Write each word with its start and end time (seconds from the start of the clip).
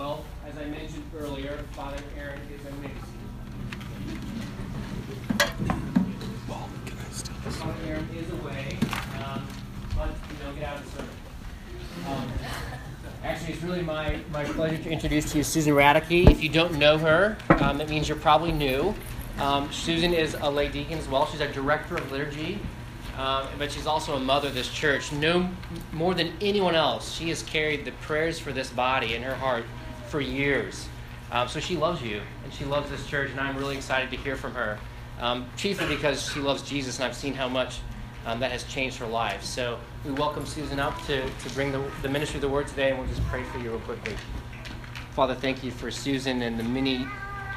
Well, 0.00 0.24
as 0.48 0.56
I 0.56 0.64
mentioned 0.64 1.04
earlier, 1.14 1.62
Father 1.72 1.98
Aaron 2.18 2.40
is 2.54 2.66
amazing. 2.66 2.96
Father 7.50 7.74
Aaron 7.86 8.08
is 8.16 8.30
away, 8.30 8.78
um, 9.22 9.46
but 9.94 10.08
you 10.08 10.42
know, 10.42 10.54
get 10.54 10.70
out 10.70 10.78
of 10.78 10.86
service. 10.86 11.10
Um, 12.08 12.32
actually, 13.22 13.52
it's 13.52 13.62
really 13.62 13.82
my, 13.82 14.18
my 14.32 14.44
pleasure 14.44 14.82
to 14.82 14.90
introduce 14.90 15.32
to 15.32 15.36
you 15.36 15.44
Susan 15.44 15.74
Raedeke. 15.74 16.30
If 16.30 16.42
you 16.42 16.48
don't 16.48 16.78
know 16.78 16.96
her, 16.96 17.36
um, 17.60 17.76
that 17.76 17.90
means 17.90 18.08
you're 18.08 18.16
probably 18.16 18.52
new. 18.52 18.94
Um, 19.38 19.70
Susan 19.70 20.14
is 20.14 20.34
a 20.40 20.50
lay 20.50 20.68
deacon 20.68 20.96
as 20.96 21.08
well. 21.08 21.26
She's 21.26 21.42
our 21.42 21.48
director 21.48 21.96
of 21.96 22.10
liturgy, 22.10 22.58
um, 23.18 23.48
but 23.58 23.70
she's 23.70 23.86
also 23.86 24.16
a 24.16 24.20
mother 24.20 24.48
of 24.48 24.54
this 24.54 24.70
church. 24.70 25.12
No 25.12 25.50
more 25.92 26.14
than 26.14 26.32
anyone 26.40 26.74
else, 26.74 27.12
she 27.12 27.28
has 27.28 27.42
carried 27.42 27.84
the 27.84 27.92
prayers 27.92 28.38
for 28.38 28.50
this 28.50 28.70
body 28.70 29.14
in 29.14 29.22
her 29.22 29.34
heart 29.34 29.66
for 30.10 30.20
years. 30.20 30.88
Um, 31.30 31.46
so 31.48 31.60
she 31.60 31.76
loves 31.76 32.02
you 32.02 32.20
and 32.44 32.52
she 32.52 32.64
loves 32.64 32.90
this 32.90 33.06
church, 33.06 33.30
and 33.30 33.40
I'm 33.40 33.56
really 33.56 33.76
excited 33.76 34.10
to 34.10 34.16
hear 34.16 34.36
from 34.36 34.52
her. 34.54 34.78
Um, 35.20 35.48
chiefly 35.56 35.86
because 35.86 36.30
she 36.32 36.40
loves 36.40 36.62
Jesus, 36.62 36.96
and 36.96 37.04
I've 37.04 37.14
seen 37.16 37.34
how 37.34 37.48
much 37.48 37.80
um, 38.26 38.40
that 38.40 38.50
has 38.50 38.64
changed 38.64 38.96
her 38.98 39.06
life. 39.06 39.42
So 39.44 39.78
we 40.04 40.10
welcome 40.10 40.44
Susan 40.46 40.80
up 40.80 41.00
to, 41.06 41.22
to 41.22 41.54
bring 41.54 41.72
the, 41.72 41.82
the 42.02 42.08
ministry 42.08 42.38
of 42.38 42.42
the 42.42 42.48
word 42.48 42.66
today, 42.66 42.90
and 42.90 42.98
we'll 42.98 43.08
just 43.08 43.24
pray 43.28 43.44
for 43.44 43.58
you 43.58 43.70
real 43.70 43.80
quickly. 43.80 44.14
Father, 45.12 45.34
thank 45.34 45.62
you 45.62 45.70
for 45.70 45.90
Susan 45.90 46.42
and 46.42 46.58
the 46.58 46.64
many 46.64 47.06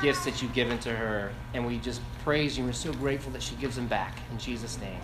gifts 0.01 0.25
that 0.25 0.41
you've 0.41 0.53
given 0.53 0.77
to 0.79 0.93
her, 0.93 1.31
and 1.53 1.65
we 1.65 1.77
just 1.79 2.01
praise 2.23 2.57
you. 2.57 2.65
We're 2.65 2.73
so 2.73 2.93
grateful 2.93 3.31
that 3.31 3.41
she 3.41 3.55
gives 3.55 3.75
them 3.75 3.87
back. 3.87 4.17
In 4.31 4.37
Jesus' 4.37 4.79
name, 4.79 4.99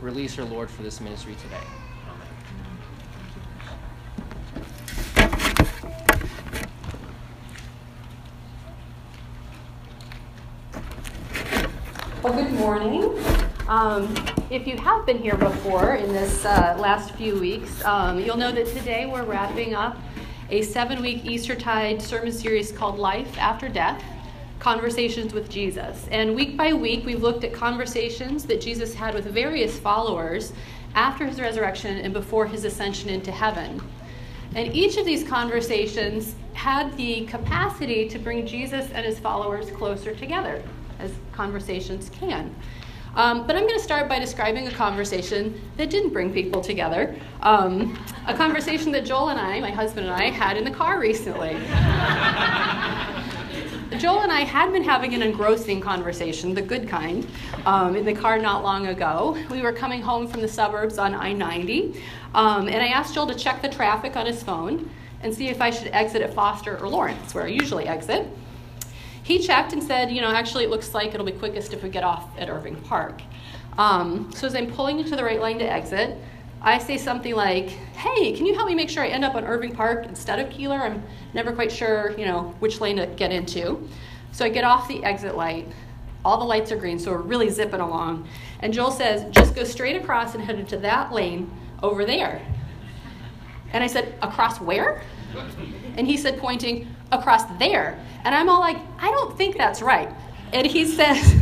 release 0.00 0.34
her, 0.34 0.44
Lord, 0.44 0.70
for 0.70 0.82
this 0.82 1.00
ministry 1.00 1.34
today. 1.42 1.64
Well, 12.26 12.42
good 12.42 12.54
morning. 12.54 13.16
Um, 13.68 14.12
if 14.50 14.66
you 14.66 14.76
have 14.78 15.06
been 15.06 15.18
here 15.18 15.36
before 15.36 15.94
in 15.94 16.12
this 16.12 16.44
uh, 16.44 16.76
last 16.76 17.14
few 17.14 17.38
weeks, 17.38 17.84
um, 17.84 18.18
you'll 18.18 18.36
know 18.36 18.50
that 18.50 18.66
today 18.66 19.06
we're 19.06 19.22
wrapping 19.22 19.76
up 19.76 19.96
a 20.50 20.62
seven 20.62 21.02
week 21.02 21.24
Eastertide 21.24 22.02
sermon 22.02 22.32
series 22.32 22.72
called 22.72 22.98
Life 22.98 23.38
After 23.38 23.68
Death 23.68 24.02
Conversations 24.58 25.34
with 25.34 25.48
Jesus. 25.48 26.08
And 26.10 26.34
week 26.34 26.56
by 26.56 26.72
week, 26.72 27.06
we've 27.06 27.22
looked 27.22 27.44
at 27.44 27.52
conversations 27.52 28.44
that 28.46 28.60
Jesus 28.60 28.92
had 28.92 29.14
with 29.14 29.26
various 29.26 29.78
followers 29.78 30.52
after 30.96 31.26
his 31.26 31.40
resurrection 31.40 31.98
and 31.98 32.12
before 32.12 32.44
his 32.44 32.64
ascension 32.64 33.08
into 33.08 33.30
heaven. 33.30 33.80
And 34.56 34.74
each 34.74 34.96
of 34.96 35.06
these 35.06 35.22
conversations 35.22 36.34
had 36.54 36.96
the 36.96 37.24
capacity 37.26 38.08
to 38.08 38.18
bring 38.18 38.44
Jesus 38.48 38.90
and 38.90 39.06
his 39.06 39.20
followers 39.20 39.70
closer 39.70 40.12
together 40.12 40.60
as 40.98 41.12
conversations 41.32 42.10
can. 42.10 42.54
Um, 43.16 43.46
but 43.46 43.56
I'm 43.56 43.62
going 43.62 43.78
to 43.78 43.82
start 43.82 44.10
by 44.10 44.18
describing 44.18 44.68
a 44.68 44.70
conversation 44.70 45.58
that 45.78 45.88
didn't 45.88 46.12
bring 46.12 46.32
people 46.32 46.60
together. 46.60 47.16
Um, 47.40 47.98
a 48.26 48.34
conversation 48.34 48.92
that 48.92 49.06
Joel 49.06 49.30
and 49.30 49.40
I, 49.40 49.58
my 49.60 49.70
husband 49.70 50.06
and 50.06 50.14
I, 50.14 50.28
had 50.28 50.58
in 50.58 50.64
the 50.64 50.70
car 50.70 51.00
recently. 51.00 51.52
Joel 53.98 54.20
and 54.20 54.32
I 54.32 54.40
had 54.40 54.72
been 54.72 54.84
having 54.84 55.14
an 55.14 55.22
engrossing 55.22 55.80
conversation, 55.80 56.52
the 56.52 56.60
good 56.60 56.86
kind, 56.86 57.26
um, 57.64 57.96
in 57.96 58.04
the 58.04 58.12
car 58.12 58.38
not 58.38 58.62
long 58.62 58.88
ago. 58.88 59.38
We 59.50 59.62
were 59.62 59.72
coming 59.72 60.02
home 60.02 60.26
from 60.26 60.42
the 60.42 60.48
suburbs 60.48 60.98
on 60.98 61.14
I 61.14 61.32
90, 61.32 62.02
um, 62.34 62.68
and 62.68 62.76
I 62.76 62.88
asked 62.88 63.14
Joel 63.14 63.28
to 63.28 63.34
check 63.34 63.62
the 63.62 63.68
traffic 63.68 64.16
on 64.16 64.26
his 64.26 64.42
phone 64.42 64.90
and 65.22 65.34
see 65.34 65.48
if 65.48 65.62
I 65.62 65.70
should 65.70 65.88
exit 65.88 66.20
at 66.20 66.34
Foster 66.34 66.76
or 66.76 66.88
Lawrence, 66.88 67.34
where 67.34 67.44
I 67.44 67.48
usually 67.48 67.86
exit. 67.86 68.28
He 69.26 69.40
checked 69.40 69.72
and 69.72 69.82
said, 69.82 70.12
you 70.12 70.20
know, 70.20 70.30
actually, 70.30 70.62
it 70.62 70.70
looks 70.70 70.94
like 70.94 71.12
it'll 71.12 71.26
be 71.26 71.32
quickest 71.32 71.72
if 71.72 71.82
we 71.82 71.88
get 71.88 72.04
off 72.04 72.30
at 72.38 72.48
Irving 72.48 72.76
Park. 72.76 73.22
Um, 73.76 74.30
so 74.32 74.46
as 74.46 74.54
I'm 74.54 74.70
pulling 74.70 75.00
into 75.00 75.16
the 75.16 75.24
right 75.24 75.42
lane 75.42 75.58
to 75.58 75.64
exit, 75.64 76.16
I 76.62 76.78
say 76.78 76.96
something 76.96 77.34
like, 77.34 77.70
hey, 77.70 78.32
can 78.36 78.46
you 78.46 78.54
help 78.54 78.68
me 78.68 78.76
make 78.76 78.88
sure 78.88 79.02
I 79.02 79.08
end 79.08 79.24
up 79.24 79.34
on 79.34 79.44
Irving 79.44 79.74
Park 79.74 80.06
instead 80.06 80.38
of 80.38 80.48
Keeler? 80.50 80.76
I'm 80.76 81.02
never 81.34 81.52
quite 81.52 81.72
sure, 81.72 82.16
you 82.16 82.24
know, 82.24 82.54
which 82.60 82.80
lane 82.80 82.98
to 82.98 83.08
get 83.08 83.32
into. 83.32 83.88
So 84.30 84.44
I 84.44 84.48
get 84.48 84.62
off 84.62 84.86
the 84.86 85.02
exit 85.02 85.36
light. 85.36 85.66
All 86.24 86.38
the 86.38 86.44
lights 86.44 86.70
are 86.70 86.76
green, 86.76 87.00
so 87.00 87.10
we're 87.10 87.22
really 87.22 87.50
zipping 87.50 87.80
along. 87.80 88.28
And 88.60 88.72
Joel 88.72 88.92
says, 88.92 89.28
just 89.32 89.56
go 89.56 89.64
straight 89.64 89.96
across 89.96 90.36
and 90.36 90.44
head 90.44 90.56
into 90.56 90.76
that 90.76 91.10
lane 91.10 91.50
over 91.82 92.04
there. 92.04 92.40
And 93.72 93.82
I 93.82 93.88
said, 93.88 94.14
across 94.22 94.60
where? 94.60 95.02
And 95.96 96.06
he 96.06 96.16
said, 96.16 96.38
pointing 96.38 96.86
across 97.12 97.44
there. 97.58 97.98
And 98.24 98.34
I'm 98.34 98.48
all 98.48 98.60
like, 98.60 98.78
I 98.98 99.10
don't 99.10 99.36
think 99.36 99.56
that's 99.56 99.82
right. 99.82 100.12
And 100.52 100.66
he 100.66 100.84
says, 100.98 101.34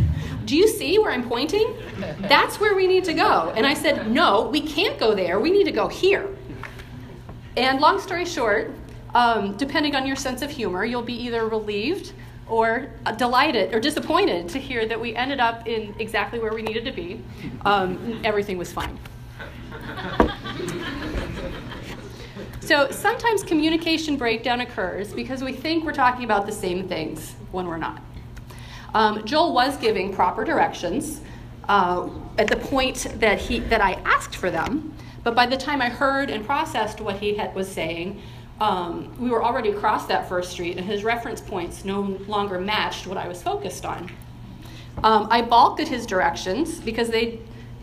Do 0.45 0.57
you 0.57 0.69
see 0.69 0.99
where 0.99 1.13
I'm 1.13 1.29
pointing? 1.29 1.75
That's 2.21 2.61
where 2.61 2.75
we 2.75 2.87
need 2.87 3.05
to 3.05 3.15
go. 3.15 3.53
And 3.57 3.67
I 3.67 3.75
said, 3.75 4.11
No, 4.11 4.49
we 4.49 4.61
can't 4.61 4.99
go 4.99 5.15
there. 5.15 5.41
We 5.41 5.51
need 5.51 5.65
to 5.65 5.73
go 5.73 5.89
here. 5.89 6.29
And 7.57 7.81
long 7.81 8.01
story 8.01 8.25
short, 8.25 8.73
um, 9.15 9.57
depending 9.57 9.95
on 9.95 10.07
your 10.07 10.17
sense 10.17 10.43
of 10.43 10.51
humor, 10.51 10.85
you'll 10.85 11.03
be 11.03 11.15
either 11.15 11.47
relieved 11.47 12.13
or 12.49 12.91
delighted 13.17 13.73
or 13.73 13.81
disappointed 13.81 14.49
to 14.51 14.59
hear 14.59 14.87
that 14.87 15.01
we 15.01 15.15
ended 15.15 15.41
up 15.41 15.67
in 15.67 15.95
exactly 15.99 16.39
where 16.39 16.53
we 16.53 16.63
needed 16.63 16.85
to 16.85 16.93
be. 16.93 17.23
Um, 17.65 18.21
everything 18.25 18.59
was 18.59 18.73
fine. 18.73 18.99
So 22.65 22.91
sometimes 22.91 23.43
communication 23.43 24.17
breakdown 24.17 24.63
occurs 24.63 25.13
because 25.13 25.45
we 25.45 25.53
think 25.53 25.85
we're 25.85 25.93
talking 25.93 26.25
about 26.25 26.47
the 26.47 26.53
same 26.53 26.89
things 26.89 27.35
when 27.53 27.67
we're 27.67 27.77
not. 27.77 28.03
Um, 28.95 29.23
Joel 29.27 29.53
was 29.53 29.77
giving 29.77 30.15
proper 30.15 30.45
directions 30.45 31.21
uh, 31.69 32.09
at 32.39 32.49
the 32.49 32.57
point 32.57 33.07
that 33.17 33.39
he 33.39 33.59
that 33.59 33.83
I 33.83 33.93
asked 34.07 34.37
for 34.37 34.51
them, 34.51 34.95
but 35.25 35.35
by 35.35 35.45
the 35.45 35.59
time 35.59 35.83
I 35.83 35.91
heard 35.91 36.31
and 36.31 36.47
processed 36.47 37.03
what 37.03 37.17
he 37.17 37.35
had, 37.35 37.55
was 37.55 37.71
saying, 37.71 38.23
um, 38.63 39.15
we 39.21 39.29
were 39.29 39.45
already 39.45 39.69
across 39.69 40.07
that 40.07 40.27
first 40.27 40.51
street, 40.51 40.79
and 40.79 40.87
his 40.87 41.05
reference 41.05 41.43
points 41.43 41.85
no 41.85 42.01
longer 42.27 42.59
matched 42.59 43.07
what 43.07 43.19
I 43.19 43.29
was 43.29 43.43
focused 43.43 43.85
on. 43.85 44.11
Um, 45.03 45.29
I 45.31 45.43
balked 45.43 45.81
at 45.81 45.89
his 45.89 46.07
directions 46.07 46.81
because 46.81 47.11
they 47.11 47.41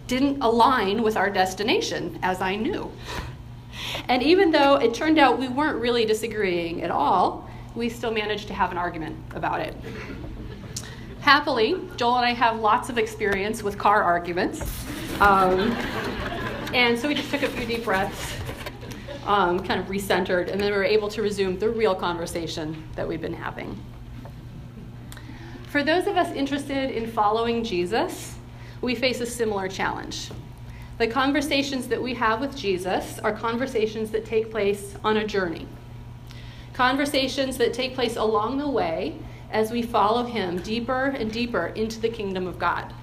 didn't 0.07 0.41
align 0.41 1.03
with 1.03 1.17
our 1.17 1.29
destination, 1.29 2.17
as 2.23 2.41
I 2.41 2.55
knew. 2.55 2.91
And 4.07 4.21
even 4.23 4.51
though 4.51 4.75
it 4.75 4.93
turned 4.93 5.19
out 5.19 5.39
we 5.39 5.47
weren't 5.47 5.79
really 5.79 6.05
disagreeing 6.05 6.83
at 6.83 6.91
all, 6.91 7.49
we 7.75 7.89
still 7.89 8.11
managed 8.11 8.47
to 8.47 8.53
have 8.53 8.71
an 8.71 8.77
argument 8.77 9.17
about 9.35 9.61
it. 9.61 9.75
Happily, 11.21 11.79
Joel 11.97 12.17
and 12.17 12.25
I 12.25 12.33
have 12.33 12.59
lots 12.59 12.89
of 12.89 12.97
experience 12.97 13.63
with 13.63 13.77
car 13.77 14.03
arguments. 14.03 14.61
Um, 15.19 15.71
and 16.73 16.97
so 16.97 17.07
we 17.07 17.13
just 17.13 17.29
took 17.29 17.43
a 17.43 17.47
few 17.47 17.65
deep 17.65 17.83
breaths, 17.83 18.33
um, 19.25 19.59
kind 19.59 19.79
of 19.79 19.87
recentered, 19.87 20.51
and 20.51 20.59
then 20.59 20.71
we 20.71 20.77
were 20.77 20.83
able 20.83 21.09
to 21.09 21.21
resume 21.21 21.59
the 21.59 21.69
real 21.69 21.93
conversation 21.93 22.83
that 22.95 23.07
we've 23.07 23.21
been 23.21 23.33
having. 23.33 23.79
For 25.67 25.83
those 25.83 26.07
of 26.07 26.17
us 26.17 26.33
interested 26.35 26.91
in 26.91 27.09
following 27.09 27.63
Jesus, 27.63 28.35
we 28.81 28.95
face 28.95 29.21
a 29.21 29.25
similar 29.25 29.67
challenge. 29.67 30.31
The 31.01 31.07
conversations 31.07 31.87
that 31.87 31.99
we 31.99 32.13
have 32.13 32.39
with 32.39 32.55
Jesus 32.55 33.17
are 33.23 33.33
conversations 33.33 34.11
that 34.11 34.23
take 34.23 34.51
place 34.51 34.93
on 35.03 35.17
a 35.17 35.25
journey. 35.25 35.67
Conversations 36.73 37.57
that 37.57 37.73
take 37.73 37.95
place 37.95 38.17
along 38.17 38.59
the 38.59 38.69
way 38.69 39.15
as 39.49 39.71
we 39.71 39.81
follow 39.81 40.23
him 40.25 40.59
deeper 40.59 41.05
and 41.05 41.31
deeper 41.31 41.73
into 41.73 41.99
the 41.99 42.07
kingdom 42.07 42.45
of 42.45 42.59
God. 42.59 42.93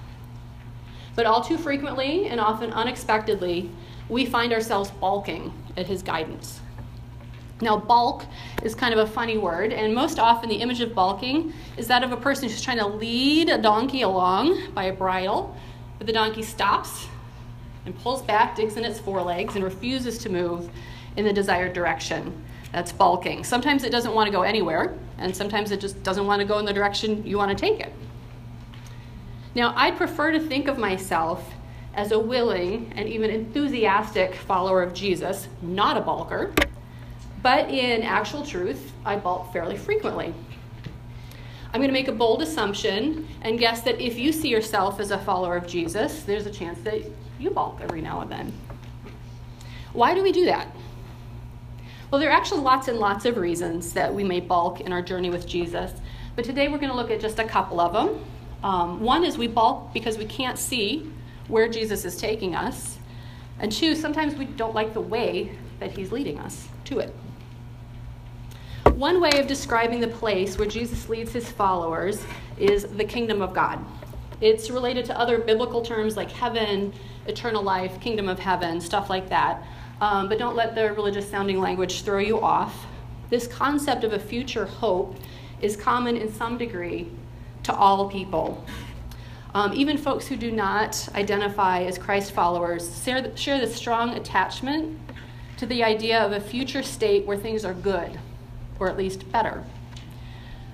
But 1.13 1.25
all 1.25 1.43
too 1.43 1.57
frequently 1.57 2.27
and 2.27 2.39
often 2.39 2.71
unexpectedly, 2.71 3.69
we 4.07 4.25
find 4.25 4.53
ourselves 4.53 4.91
balking 4.91 5.51
at 5.75 5.87
his 5.87 6.01
guidance. 6.01 6.61
Now, 7.59 7.75
balk 7.75 8.23
is 8.63 8.75
kind 8.75 8.93
of 8.93 8.99
a 9.01 9.11
funny 9.11 9.37
word, 9.37 9.73
and 9.73 9.93
most 9.93 10.19
often 10.19 10.47
the 10.47 10.61
image 10.61 10.79
of 10.79 10.95
balking 10.95 11.51
is 11.75 11.87
that 11.87 12.05
of 12.05 12.13
a 12.13 12.17
person 12.17 12.47
who's 12.47 12.61
trying 12.61 12.77
to 12.77 12.87
lead 12.87 13.49
a 13.49 13.57
donkey 13.57 14.03
along 14.03 14.71
by 14.73 14.85
a 14.85 14.93
bridle, 14.93 15.53
but 15.97 16.07
the 16.07 16.13
donkey 16.13 16.43
stops 16.43 17.09
and 17.85 17.97
pulls 17.99 18.21
back, 18.21 18.55
digs 18.55 18.77
in 18.77 18.85
its 18.85 18.99
forelegs, 18.99 19.55
and 19.55 19.63
refuses 19.63 20.17
to 20.19 20.29
move 20.29 20.69
in 21.15 21.25
the 21.25 21.33
desired 21.33 21.73
direction. 21.73 22.43
That's 22.71 22.91
balking. 22.91 23.43
Sometimes 23.43 23.83
it 23.83 23.91
doesn't 23.91 24.13
want 24.13 24.27
to 24.27 24.31
go 24.31 24.43
anywhere, 24.43 24.95
and 25.17 25.35
sometimes 25.35 25.71
it 25.71 25.79
just 25.79 26.01
doesn't 26.03 26.25
want 26.25 26.41
to 26.41 26.47
go 26.47 26.59
in 26.59 26.65
the 26.65 26.73
direction 26.73 27.25
you 27.25 27.37
want 27.37 27.49
to 27.49 27.55
take 27.55 27.79
it. 27.79 27.93
Now, 29.55 29.73
I'd 29.75 29.97
prefer 29.97 30.31
to 30.31 30.39
think 30.39 30.67
of 30.67 30.77
myself 30.77 31.43
as 31.95 32.11
a 32.11 32.19
willing 32.19 32.93
and 32.95 33.09
even 33.09 33.29
enthusiastic 33.29 34.35
follower 34.35 34.83
of 34.83 34.93
Jesus, 34.93 35.47
not 35.61 35.97
a 35.97 36.01
balker. 36.01 36.53
But 37.41 37.69
in 37.69 38.03
actual 38.03 38.45
truth, 38.45 38.91
I 39.05 39.15
balk 39.15 39.51
fairly 39.53 39.77
frequently. 39.77 40.33
I'm 41.71 41.79
going 41.79 41.89
to 41.89 41.93
make 41.93 42.07
a 42.07 42.13
bold 42.13 42.41
assumption 42.41 43.27
and 43.41 43.59
guess 43.59 43.81
that 43.81 43.99
if 44.01 44.17
you 44.17 44.31
see 44.31 44.49
yourself 44.49 44.99
as 44.99 45.11
a 45.11 45.17
follower 45.19 45.55
of 45.55 45.67
Jesus, 45.67 46.23
there's 46.23 46.45
a 46.45 46.51
chance 46.51 46.79
that 46.81 47.01
you 47.39 47.49
balk 47.49 47.79
every 47.81 48.01
now 48.01 48.21
and 48.21 48.31
then. 48.31 48.53
Why 49.93 50.13
do 50.13 50.21
we 50.21 50.31
do 50.31 50.45
that? 50.45 50.67
Well, 52.11 52.19
there 52.19 52.29
are 52.29 52.33
actually 52.35 52.61
lots 52.61 52.87
and 52.87 52.97
lots 52.99 53.25
of 53.25 53.37
reasons 53.37 53.93
that 53.93 54.13
we 54.13 54.23
may 54.23 54.39
balk 54.39 54.81
in 54.81 54.91
our 54.91 55.01
journey 55.01 55.29
with 55.29 55.47
Jesus, 55.47 55.91
but 56.35 56.43
today 56.43 56.67
we're 56.67 56.77
going 56.77 56.89
to 56.89 56.95
look 56.95 57.11
at 57.11 57.19
just 57.19 57.39
a 57.39 57.43
couple 57.43 57.79
of 57.79 57.93
them. 57.93 58.25
Um, 58.63 58.99
one 58.99 59.23
is 59.23 59.37
we 59.37 59.47
balk 59.47 59.93
because 59.93 60.17
we 60.17 60.25
can't 60.25 60.57
see 60.57 61.11
where 61.47 61.67
Jesus 61.67 62.05
is 62.05 62.17
taking 62.17 62.55
us, 62.55 62.97
and 63.59 63.71
two, 63.71 63.95
sometimes 63.95 64.35
we 64.35 64.45
don't 64.45 64.75
like 64.75 64.93
the 64.93 65.01
way 65.01 65.51
that 65.79 65.91
he's 65.91 66.11
leading 66.11 66.39
us 66.39 66.67
to 66.85 66.99
it. 66.99 67.15
One 68.93 69.21
way 69.21 69.39
of 69.39 69.47
describing 69.47 70.01
the 70.01 70.07
place 70.07 70.57
where 70.57 70.67
Jesus 70.67 71.07
leads 71.09 71.31
his 71.31 71.49
followers 71.49 72.21
is 72.57 72.85
the 72.85 73.05
kingdom 73.05 73.41
of 73.41 73.53
God. 73.53 73.79
It's 74.41 74.69
related 74.69 75.05
to 75.05 75.17
other 75.17 75.37
biblical 75.37 75.81
terms 75.81 76.17
like 76.17 76.31
heaven, 76.31 76.93
eternal 77.29 77.63
life, 77.63 77.99
kingdom 78.01 78.27
of 78.27 78.39
heaven, 78.39 78.81
stuff 78.81 79.09
like 79.09 79.29
that. 79.29 79.63
Um, 80.01 80.27
but 80.27 80.37
don't 80.37 80.55
let 80.55 80.75
the 80.75 80.91
religious 80.93 81.29
sounding 81.29 81.59
language 81.59 82.01
throw 82.01 82.19
you 82.19 82.41
off. 82.41 82.85
This 83.29 83.47
concept 83.47 84.03
of 84.03 84.13
a 84.13 84.19
future 84.19 84.65
hope 84.65 85.15
is 85.61 85.75
common 85.75 86.17
in 86.17 86.31
some 86.31 86.57
degree 86.57 87.09
to 87.63 87.73
all 87.73 88.09
people. 88.09 88.65
Um, 89.53 89.73
even 89.73 89.97
folks 89.97 90.27
who 90.27 90.35
do 90.35 90.51
not 90.51 91.09
identify 91.15 91.83
as 91.83 91.97
Christ 91.97 92.31
followers 92.31 93.03
share, 93.03 93.35
share 93.35 93.59
the 93.59 93.67
strong 93.67 94.11
attachment 94.11 94.99
to 95.57 95.65
the 95.65 95.83
idea 95.83 96.19
of 96.19 96.31
a 96.31 96.39
future 96.39 96.83
state 96.83 97.25
where 97.25 97.37
things 97.37 97.65
are 97.65 97.73
good, 97.73 98.19
or 98.79 98.89
at 98.89 98.97
least 98.97 99.29
better. 99.31 99.63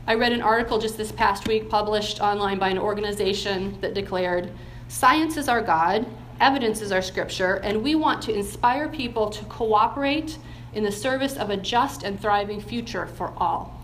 I 0.07 0.13
read 0.13 0.33
an 0.33 0.41
article 0.41 0.77
just 0.77 0.97
this 0.97 1.11
past 1.11 1.47
week 1.47 1.69
published 1.69 2.21
online 2.21 2.59
by 2.59 2.69
an 2.69 2.77
organization 2.77 3.79
that 3.81 3.95
declared 3.95 4.51
Science 4.87 5.35
is 5.35 5.49
our 5.49 5.61
God, 5.61 6.05
evidence 6.39 6.81
is 6.81 6.91
our 6.91 7.01
scripture, 7.01 7.55
and 7.55 7.83
we 7.83 7.95
want 7.95 8.21
to 8.23 8.33
inspire 8.33 8.89
people 8.89 9.29
to 9.29 9.45
cooperate 9.45 10.37
in 10.73 10.83
the 10.83 10.91
service 10.91 11.37
of 11.37 11.49
a 11.49 11.57
just 11.57 12.03
and 12.03 12.19
thriving 12.19 12.59
future 12.59 13.07
for 13.07 13.33
all. 13.37 13.81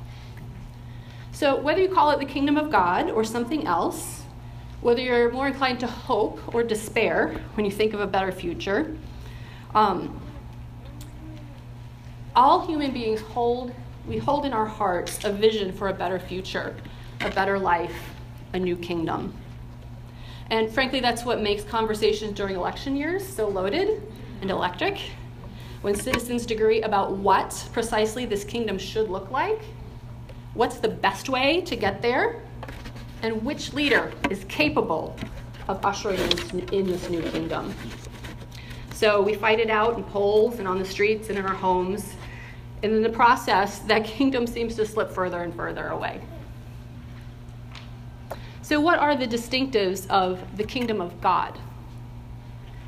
So, 1.32 1.60
whether 1.60 1.82
you 1.82 1.88
call 1.88 2.12
it 2.12 2.20
the 2.20 2.26
kingdom 2.26 2.58
of 2.58 2.72
God 2.72 3.10
or 3.10 3.24
something 3.24 3.66
else, 3.66 4.24
whether 4.82 5.02
you're 5.02 5.32
more 5.32 5.48
inclined 5.48 5.80
to 5.80 5.88
hope 5.88 6.54
or 6.54 6.64
despair 6.64 7.40
when 7.54 7.66
you 7.66 7.72
think 7.72 7.94
of 7.94 8.00
a 8.00 8.08
better 8.08 8.32
future, 8.32 8.98
um, 9.74 10.20
all 12.36 12.66
human 12.66 12.92
beings 12.92 13.22
hold 13.22 13.74
we 14.08 14.18
hold 14.18 14.46
in 14.46 14.54
our 14.54 14.66
hearts 14.66 15.24
a 15.24 15.32
vision 15.32 15.72
for 15.72 15.90
a 15.90 15.94
better 15.94 16.20
future, 16.20 16.76
a 17.22 17.30
better 17.30 17.60
life, 17.60 17.96
a 18.54 18.60
new 18.60 18.76
kingdom. 18.76 19.34
And 20.52 20.70
frankly, 20.70 21.00
that's 21.00 21.24
what 21.24 21.42
makes 21.42 21.64
conversations 21.64 22.34
during 22.34 22.58
election 22.58 22.94
years 22.98 23.26
so 23.26 23.48
loaded 23.48 24.04
and 24.42 24.52
electric. 24.52 25.00
When 25.82 25.96
citizens 25.96 26.46
agree 26.52 26.82
about 26.82 27.14
what 27.14 27.68
precisely 27.72 28.26
this 28.26 28.44
kingdom 28.44 28.78
should 28.78 29.10
look 29.10 29.32
like, 29.32 29.62
what's 30.54 30.78
the 30.78 30.90
best 30.90 31.30
way 31.30 31.62
to 31.62 31.76
get 31.78 32.02
there, 32.02 32.44
and 33.24 33.44
which 33.46 33.72
leader 33.72 34.12
is 34.30 34.44
capable 34.50 35.16
of 35.70 35.84
ushering 35.86 36.20
in 36.74 36.86
this 36.86 37.10
new 37.10 37.22
kingdom. 37.22 37.74
So 38.94 39.22
we 39.22 39.36
fight 39.36 39.62
it 39.62 39.70
out 39.70 39.98
in 39.98 40.04
polls 40.04 40.60
and 40.60 40.68
on 40.68 40.78
the 40.78 40.86
streets 40.86 41.30
and 41.30 41.40
in 41.40 41.46
our 41.46 41.56
homes 41.56 42.14
and 42.84 42.94
in 42.94 43.02
the 43.02 43.10
process, 43.10 43.80
that 43.80 44.04
kingdom 44.18 44.46
seems 44.46 44.76
to 44.76 44.86
slip 44.86 45.12
further 45.12 45.44
and 45.44 45.56
further 45.56 45.88
away. 45.88 46.20
So, 48.64 48.80
what 48.80 49.00
are 49.00 49.16
the 49.16 49.28
distinctives 49.28 50.08
of 50.10 50.40
the 50.56 50.64
kingdom 50.64 51.02
of 51.02 51.20
God? 51.20 51.58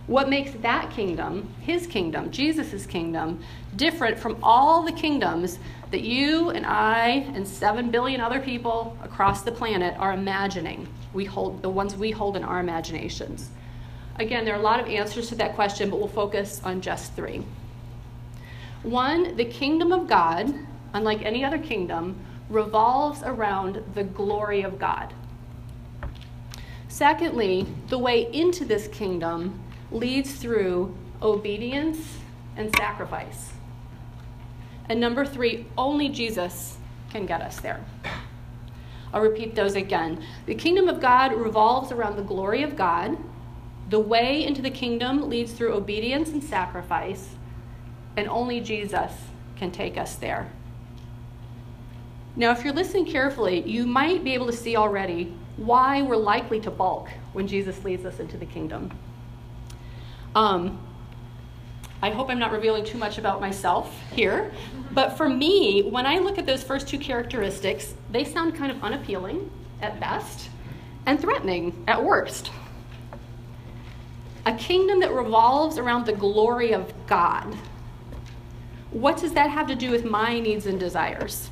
What 0.05 0.29
makes 0.29 0.51
that 0.61 0.91
kingdom, 0.91 1.47
his 1.61 1.87
kingdom, 1.87 2.29
Jesus' 2.29 2.85
kingdom, 2.85 3.41
different 3.75 4.19
from 4.19 4.37
all 4.43 4.83
the 4.83 4.91
kingdoms 4.91 5.57
that 5.91 6.01
you 6.01 6.49
and 6.49 6.65
I 6.65 7.07
and 7.33 7.47
seven 7.47 7.89
billion 7.89 8.21
other 8.21 8.39
people 8.39 8.97
across 9.01 9.41
the 9.41 9.51
planet 9.51 9.95
are 9.97 10.13
imagining? 10.13 10.87
We 11.13 11.25
hold 11.25 11.61
the 11.61 11.69
ones 11.69 11.95
we 11.95 12.11
hold 12.11 12.35
in 12.35 12.43
our 12.43 12.59
imaginations. 12.59 13.49
Again, 14.19 14.45
there 14.45 14.53
are 14.53 14.59
a 14.59 14.63
lot 14.63 14.79
of 14.79 14.87
answers 14.87 15.29
to 15.29 15.35
that 15.35 15.55
question, 15.55 15.89
but 15.89 15.97
we'll 15.97 16.07
focus 16.07 16.61
on 16.63 16.81
just 16.81 17.13
three. 17.13 17.43
One, 18.83 19.37
the 19.37 19.45
kingdom 19.45 19.91
of 19.91 20.07
God, 20.07 20.53
unlike 20.93 21.23
any 21.23 21.43
other 21.43 21.57
kingdom, 21.57 22.19
revolves 22.49 23.23
around 23.23 23.81
the 23.95 24.03
glory 24.03 24.61
of 24.61 24.77
God. 24.77 25.13
Secondly, 26.93 27.65
the 27.87 27.97
way 27.97 28.31
into 28.31 28.65
this 28.65 28.87
kingdom 28.89 29.59
leads 29.91 30.33
through 30.35 30.95
obedience 31.23 32.19
and 32.55 32.71
sacrifice. 32.75 33.49
And 34.87 34.99
number 34.99 35.25
three, 35.25 35.65
only 35.75 36.07
Jesus 36.07 36.77
can 37.09 37.25
get 37.25 37.41
us 37.41 37.59
there. 37.61 37.83
I'll 39.11 39.21
repeat 39.23 39.55
those 39.55 39.73
again. 39.75 40.23
The 40.45 40.53
kingdom 40.53 40.87
of 40.87 41.01
God 41.01 41.33
revolves 41.33 41.91
around 41.91 42.15
the 42.15 42.21
glory 42.21 42.61
of 42.61 42.75
God. 42.75 43.17
The 43.89 43.99
way 43.99 44.45
into 44.45 44.61
the 44.61 44.69
kingdom 44.69 45.27
leads 45.27 45.51
through 45.51 45.73
obedience 45.73 46.29
and 46.29 46.43
sacrifice 46.43 47.29
and 48.15 48.29
only 48.29 48.59
Jesus 48.59 49.11
can 49.55 49.71
take 49.71 49.97
us 49.97 50.13
there. 50.17 50.51
Now, 52.35 52.51
if 52.51 52.63
you're 52.63 52.71
listening 52.71 53.07
carefully, 53.07 53.67
you 53.67 53.87
might 53.87 54.23
be 54.23 54.35
able 54.35 54.45
to 54.45 54.53
see 54.53 54.75
already 54.75 55.35
why 55.57 56.01
we're 56.01 56.15
likely 56.15 56.59
to 56.61 56.71
balk 56.71 57.09
when 57.33 57.47
Jesus 57.47 57.83
leads 57.83 58.05
us 58.05 58.19
into 58.19 58.37
the 58.37 58.45
kingdom. 58.45 58.91
Um, 60.35 60.79
I 62.01 62.09
hope 62.09 62.29
I'm 62.29 62.39
not 62.39 62.51
revealing 62.51 62.83
too 62.83 62.97
much 62.97 63.17
about 63.17 63.39
myself 63.39 63.95
here, 64.11 64.51
but 64.91 65.17
for 65.17 65.29
me, 65.29 65.83
when 65.83 66.05
I 66.05 66.17
look 66.17 66.37
at 66.37 66.45
those 66.45 66.63
first 66.63 66.87
two 66.87 66.97
characteristics, 66.97 67.93
they 68.11 68.25
sound 68.25 68.55
kind 68.55 68.71
of 68.71 68.83
unappealing 68.83 69.49
at 69.81 69.99
best 69.99 70.49
and 71.05 71.19
threatening 71.19 71.83
at 71.87 72.03
worst. 72.03 72.51
A 74.45 74.53
kingdom 74.55 74.99
that 74.99 75.13
revolves 75.13 75.77
around 75.77 76.05
the 76.05 76.13
glory 76.13 76.73
of 76.73 76.91
God 77.07 77.55
what 78.93 79.17
does 79.17 79.33
that 79.33 79.49
have 79.49 79.67
to 79.67 79.75
do 79.75 79.89
with 79.89 80.05
my 80.05 80.39
needs 80.39 80.67
and 80.67 80.79
desires? 80.79 81.49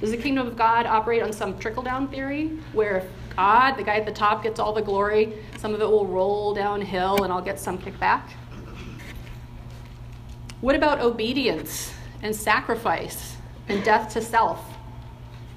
Does 0.00 0.10
the 0.10 0.16
kingdom 0.16 0.46
of 0.46 0.56
God 0.56 0.86
operate 0.86 1.22
on 1.22 1.32
some 1.32 1.58
trickle 1.58 1.82
down 1.82 2.08
theory 2.08 2.58
where 2.72 2.98
if 2.98 3.06
God, 3.36 3.76
the 3.76 3.82
guy 3.82 3.96
at 3.96 4.06
the 4.06 4.12
top, 4.12 4.42
gets 4.42 4.60
all 4.60 4.72
the 4.72 4.82
glory, 4.82 5.32
some 5.58 5.74
of 5.74 5.80
it 5.80 5.88
will 5.88 6.06
roll 6.06 6.54
downhill 6.54 7.24
and 7.24 7.32
I'll 7.32 7.42
get 7.42 7.58
some 7.58 7.78
kickback? 7.78 8.22
What 10.60 10.76
about 10.76 11.00
obedience 11.00 11.92
and 12.22 12.34
sacrifice 12.34 13.36
and 13.68 13.84
death 13.84 14.12
to 14.14 14.22
self? 14.22 14.64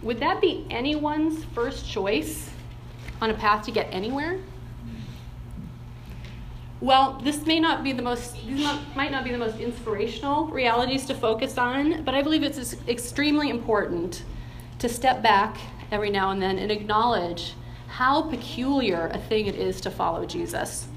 Would 0.01 0.19
that 0.19 0.41
be 0.41 0.65
anyone's 0.69 1.43
first 1.45 1.89
choice 1.89 2.49
on 3.21 3.29
a 3.29 3.33
path 3.33 3.65
to 3.65 3.71
get 3.71 3.87
anywhere? 3.91 4.39
Well, 6.79 7.19
this 7.23 7.45
may 7.45 7.59
not 7.59 7.83
be 7.83 7.91
the 7.91 8.03
most, 8.03 8.35
these 8.45 8.65
might 8.95 9.11
not 9.11 9.23
be 9.23 9.31
the 9.31 9.37
most 9.37 9.59
inspirational 9.59 10.45
realities 10.47 11.05
to 11.05 11.15
focus 11.15 11.57
on, 11.57 12.03
but 12.03 12.13
I 12.13 12.21
believe 12.21 12.43
it's 12.43 12.75
extremely 12.87 13.49
important 13.49 14.23
to 14.79 14.87
step 14.87 15.23
back 15.23 15.57
every 15.91 16.11
now 16.11 16.29
and 16.29 16.41
then 16.41 16.59
and 16.59 16.71
acknowledge 16.71 17.53
how 17.87 18.21
peculiar 18.23 19.09
a 19.13 19.17
thing 19.17 19.47
it 19.47 19.55
is 19.55 19.81
to 19.81 19.89
follow 19.89 20.25
Jesus. 20.25 20.87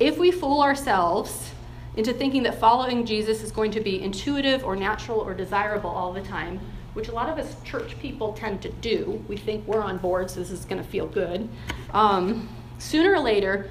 If 0.00 0.18
we 0.18 0.32
fool 0.32 0.62
ourselves 0.62 1.52
into 1.96 2.12
thinking 2.12 2.42
that 2.42 2.58
following 2.58 3.04
Jesus 3.04 3.42
is 3.42 3.52
going 3.52 3.70
to 3.72 3.80
be 3.80 4.02
intuitive 4.02 4.64
or 4.64 4.74
natural 4.74 5.20
or 5.20 5.34
desirable 5.34 5.90
all 5.90 6.12
the 6.12 6.22
time, 6.22 6.58
which 6.94 7.08
a 7.08 7.12
lot 7.12 7.28
of 7.28 7.38
us 7.38 7.54
church 7.62 7.98
people 8.00 8.32
tend 8.32 8.60
to 8.62 8.70
do, 8.70 9.24
we 9.28 9.36
think 9.36 9.66
we're 9.66 9.82
on 9.82 9.98
board, 9.98 10.30
so 10.30 10.40
this 10.40 10.50
is 10.50 10.64
going 10.64 10.82
to 10.82 10.88
feel 10.88 11.06
good. 11.06 11.48
Um, 11.92 12.48
sooner 12.78 13.12
or 13.12 13.20
later, 13.20 13.70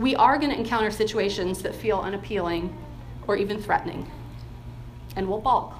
we 0.00 0.16
are 0.16 0.38
going 0.38 0.50
to 0.50 0.56
encounter 0.56 0.90
situations 0.90 1.60
that 1.60 1.74
feel 1.74 1.98
unappealing 2.00 2.74
or 3.26 3.36
even 3.36 3.60
threatening. 3.60 4.10
And 5.14 5.28
we'll 5.28 5.42
balk 5.42 5.76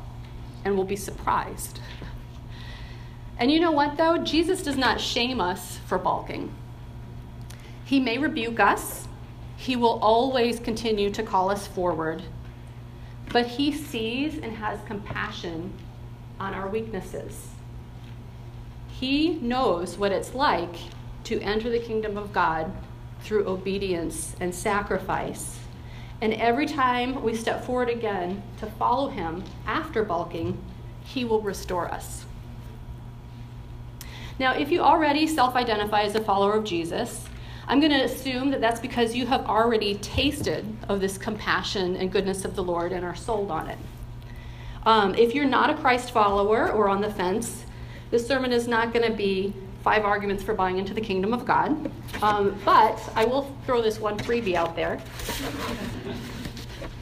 and 0.62 0.77
we'll 0.77 0.85
be 0.85 0.95
surprised. 0.95 1.81
And 3.39 3.50
you 3.50 3.59
know 3.59 3.73
what, 3.73 3.97
though? 3.97 4.19
Jesus 4.19 4.62
does 4.62 4.77
not 4.77 5.00
shame 5.00 5.41
us 5.41 5.79
for 5.87 5.97
balking. 5.97 6.55
He 7.87 7.99
may 7.99 8.19
rebuke 8.19 8.61
us, 8.61 9.09
He 9.57 9.75
will 9.75 9.99
always 10.03 10.61
continue 10.61 11.09
to 11.11 11.23
call 11.23 11.50
us 11.50 11.67
forward, 11.67 12.23
but 13.33 13.47
He 13.47 13.73
sees 13.73 14.35
and 14.35 14.53
has 14.53 14.79
compassion 14.87 15.73
on 16.39 16.53
our 16.53 16.69
weaknesses. 16.69 17.49
He 18.89 19.37
knows 19.37 19.97
what 19.97 20.12
it's 20.12 20.35
like 20.35 20.77
to 21.25 21.41
enter 21.41 21.71
the 21.71 21.81
kingdom 21.81 22.19
of 22.19 22.35
God 22.35 22.71
through 23.23 23.47
obedience 23.47 24.37
and 24.41 24.55
sacrifice. 24.55 25.59
And 26.21 26.35
every 26.35 26.67
time 26.67 27.23
we 27.23 27.35
step 27.35 27.65
forward 27.65 27.89
again 27.89 28.43
to 28.59 28.67
follow 28.67 29.09
him 29.09 29.45
after 29.67 30.03
balking, 30.03 30.59
he 31.05 31.25
will 31.25 31.41
restore 31.41 31.91
us. 31.91 32.25
Now, 34.39 34.55
if 34.55 34.71
you 34.71 34.81
already 34.81 35.27
self 35.27 35.55
identify 35.55 36.03
as 36.03 36.15
a 36.15 36.21
follower 36.21 36.55
of 36.55 36.65
Jesus, 36.65 37.27
I'm 37.69 37.79
going 37.79 37.93
to 37.93 38.05
assume 38.05 38.50
that 38.50 38.61
that's 38.61 38.81
because 38.81 39.15
you 39.15 39.27
have 39.27 39.47
already 39.47 39.95
tasted 39.97 40.67
of 40.89 41.00
this 41.00 41.17
compassion 41.17 41.95
and 41.97 42.11
goodness 42.11 42.45
of 42.45 42.57
the 42.57 42.65
Lord 42.65 42.93
and 42.93 43.05
are 43.05 43.15
sold 43.15 43.50
on 43.50 43.69
it. 43.69 43.79
Um, 44.85 45.15
if 45.15 45.35
you're 45.35 45.45
not 45.45 45.71
a 45.71 45.75
Christ 45.75 46.11
follower 46.11 46.73
or 46.73 46.89
on 46.89 47.00
the 47.00 47.11
fence, 47.11 47.65
this 48.11 48.27
sermon 48.27 48.50
is 48.50 48.67
not 48.67 48.93
going 48.93 49.09
to 49.09 49.17
be 49.17 49.53
five 49.83 50.05
arguments 50.05 50.43
for 50.43 50.55
buying 50.55 50.79
into 50.79 50.95
the 50.95 51.01
kingdom 51.01 51.33
of 51.33 51.45
God. 51.45 51.91
Um, 52.23 52.59
but 52.65 53.01
I 53.15 53.25
will 53.25 53.55
throw 53.65 53.81
this 53.81 53.99
one 53.99 54.19
freebie 54.19 54.55
out 54.55 54.77
there. 54.77 55.01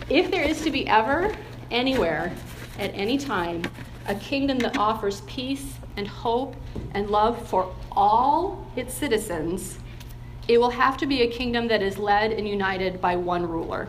If 0.09 0.31
there 0.31 0.43
is 0.43 0.63
to 0.63 0.71
be 0.71 0.87
ever, 0.87 1.35
anywhere, 1.71 2.33
at 2.79 2.91
any 2.95 3.19
time, 3.19 3.63
a 4.07 4.15
kingdom 4.15 4.59
that 4.61 4.79
offers 4.79 5.21
peace 5.23 5.75
and 5.97 6.07
hope 6.07 6.55
and 6.95 7.11
love 7.11 7.47
for 7.49 7.75
all 7.93 8.71
its 8.77 8.95
citizens, 8.95 9.79
it 10.47 10.59
will 10.59 10.71
have 10.71 10.97
to 10.99 11.07
be 11.07 11.23
a 11.23 11.27
kingdom 11.31 11.69
that 11.69 11.83
is 11.83 11.99
led 11.99 12.33
and 12.33 12.49
united 12.49 13.01
by 13.01 13.17
one 13.17 13.47
ruler. 13.47 13.89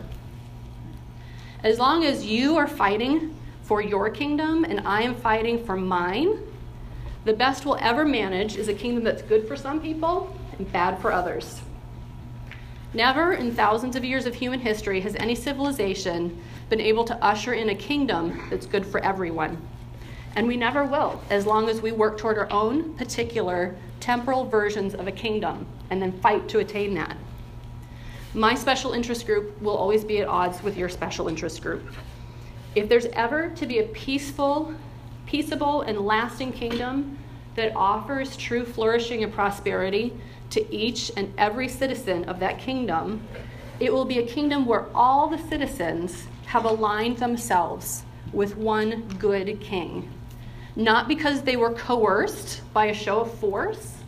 As 1.62 1.78
long 1.78 2.04
as 2.04 2.26
you 2.26 2.56
are 2.56 2.66
fighting 2.66 3.34
for 3.62 3.80
your 3.80 4.10
kingdom 4.10 4.64
and 4.64 4.80
I 4.86 5.02
am 5.02 5.14
fighting 5.14 5.64
for 5.64 5.76
mine, 5.76 6.38
the 7.24 7.32
best 7.32 7.66
we'll 7.66 7.78
ever 7.80 8.04
manage 8.04 8.56
is 8.56 8.68
a 8.68 8.74
kingdom 8.74 9.04
that's 9.04 9.22
good 9.22 9.46
for 9.46 9.56
some 9.56 9.80
people 9.80 10.34
and 10.58 10.70
bad 10.72 10.98
for 11.00 11.12
others. 11.12 11.60
Never 12.94 13.34
in 13.34 13.54
thousands 13.54 13.94
of 13.94 14.04
years 14.04 14.26
of 14.26 14.34
human 14.34 14.60
history 14.60 15.00
has 15.02 15.14
any 15.16 15.34
civilization 15.34 16.42
been 16.70 16.80
able 16.80 17.04
to 17.04 17.24
usher 17.24 17.52
in 17.52 17.68
a 17.68 17.74
kingdom 17.74 18.40
that's 18.50 18.66
good 18.66 18.86
for 18.86 19.00
everyone. 19.04 19.60
And 20.34 20.46
we 20.46 20.56
never 20.56 20.84
will, 20.84 21.20
as 21.30 21.46
long 21.46 21.68
as 21.68 21.80
we 21.80 21.92
work 21.92 22.18
toward 22.18 22.38
our 22.38 22.50
own 22.50 22.94
particular 22.94 23.76
temporal 24.00 24.44
versions 24.44 24.94
of 24.94 25.06
a 25.06 25.12
kingdom 25.12 25.66
and 25.90 26.00
then 26.00 26.18
fight 26.20 26.48
to 26.48 26.60
attain 26.60 26.94
that. 26.94 27.16
My 28.32 28.54
special 28.54 28.92
interest 28.92 29.26
group 29.26 29.60
will 29.60 29.76
always 29.76 30.04
be 30.04 30.20
at 30.20 30.28
odds 30.28 30.62
with 30.62 30.76
your 30.76 30.88
special 30.88 31.28
interest 31.28 31.62
group. 31.62 31.84
If 32.76 32.88
there's 32.88 33.06
ever 33.06 33.50
to 33.50 33.66
be 33.66 33.80
a 33.80 33.84
peaceful, 33.88 34.72
peaceable, 35.30 35.82
and 35.82 36.00
lasting 36.00 36.52
kingdom 36.52 37.16
that 37.54 37.72
offers 37.76 38.36
true 38.36 38.64
flourishing 38.64 39.22
and 39.22 39.32
prosperity 39.32 40.12
to 40.50 40.74
each 40.74 41.12
and 41.16 41.32
every 41.38 41.68
citizen 41.68 42.24
of 42.24 42.40
that 42.40 42.58
kingdom, 42.58 43.22
it 43.78 43.92
will 43.92 44.04
be 44.04 44.18
a 44.18 44.26
kingdom 44.26 44.66
where 44.66 44.86
all 44.92 45.28
the 45.28 45.38
citizens 45.38 46.26
have 46.46 46.64
aligned 46.64 47.16
themselves 47.18 48.02
with 48.32 48.56
one 48.56 49.06
good 49.20 49.60
king. 49.60 50.10
Not 50.74 51.06
because 51.06 51.42
they 51.42 51.56
were 51.56 51.74
coerced 51.74 52.62
by 52.72 52.86
a 52.86 52.94
show 52.94 53.20
of 53.20 53.32
force 53.34 53.98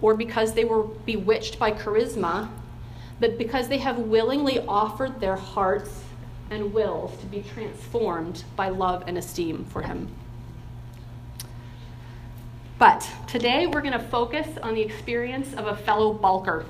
or 0.00 0.14
because 0.14 0.54
they 0.54 0.64
were 0.64 0.84
bewitched 0.84 1.58
by 1.58 1.72
charisma, 1.72 2.48
but 3.18 3.36
because 3.36 3.66
they 3.66 3.78
have 3.78 3.98
willingly 3.98 4.60
offered 4.60 5.18
their 5.18 5.34
hearts 5.34 6.04
and 6.50 6.72
wills 6.72 7.18
to 7.18 7.26
be 7.26 7.42
transformed 7.42 8.44
by 8.54 8.68
love 8.68 9.02
and 9.08 9.18
esteem 9.18 9.64
for 9.64 9.82
him. 9.82 10.08
But 12.78 13.10
today 13.26 13.66
we're 13.66 13.80
going 13.80 13.92
to 13.92 13.98
focus 13.98 14.46
on 14.62 14.72
the 14.72 14.80
experience 14.80 15.52
of 15.54 15.66
a 15.66 15.74
fellow 15.74 16.12
balker. 16.12 16.64